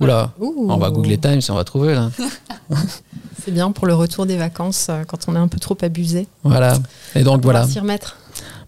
Oula, 0.00 0.32
Ouh. 0.40 0.66
on 0.68 0.76
va 0.78 0.90
googler 0.90 1.18
Times 1.18 1.40
et 1.46 1.50
on 1.50 1.54
va 1.54 1.64
trouver 1.64 1.94
là. 1.94 2.10
C'est 3.44 3.50
bien 3.52 3.70
pour 3.72 3.86
le 3.86 3.94
retour 3.94 4.26
des 4.26 4.36
vacances 4.36 4.86
euh, 4.88 5.04
quand 5.04 5.28
on 5.28 5.34
est 5.36 5.38
un 5.38 5.48
peu 5.48 5.58
trop 5.58 5.76
abusé. 5.82 6.26
Voilà. 6.44 6.78
Et 7.14 7.22
donc 7.22 7.34
On 7.34 7.36
va 7.38 7.42
voilà. 7.42 7.66
s'y 7.66 7.78
remettre. 7.80 8.16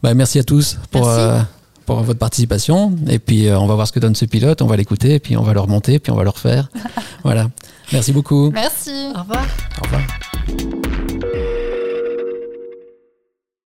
Bah, 0.03 0.15
merci 0.15 0.39
à 0.39 0.45
tous 0.45 0.77
pour, 0.91 1.07
Merci. 1.07 1.21
euh, 1.21 1.41
pour 1.87 2.03
votre 2.03 2.19
participation. 2.19 2.93
Et 3.09 3.19
puis, 3.19 3.49
euh, 3.49 3.59
on 3.59 3.67
va 3.67 3.75
voir 3.75 3.87
ce 3.87 3.93
que 3.93 4.01
donne 4.01 4.15
ce 4.15 4.25
pilote. 4.27 4.63
On 4.63 4.67
va 4.67 4.77
l'écouter, 4.77 5.15
et 5.15 5.19
puis 5.21 5.37
on 5.37 5.43
va 5.43 5.55
le 5.55 5.61
remonter, 5.61 5.99
puis 5.99 6.13
on 6.13 6.17
va 6.17 6.25
le 6.25 6.31
refaire. 6.31 6.69
voilà. 7.25 7.49
Merci 7.93 8.13
beaucoup. 8.13 8.51
Merci. 8.51 8.91
Au 9.15 9.21
revoir. 9.21 9.45
Au 9.81 9.85
revoir. 9.85 10.03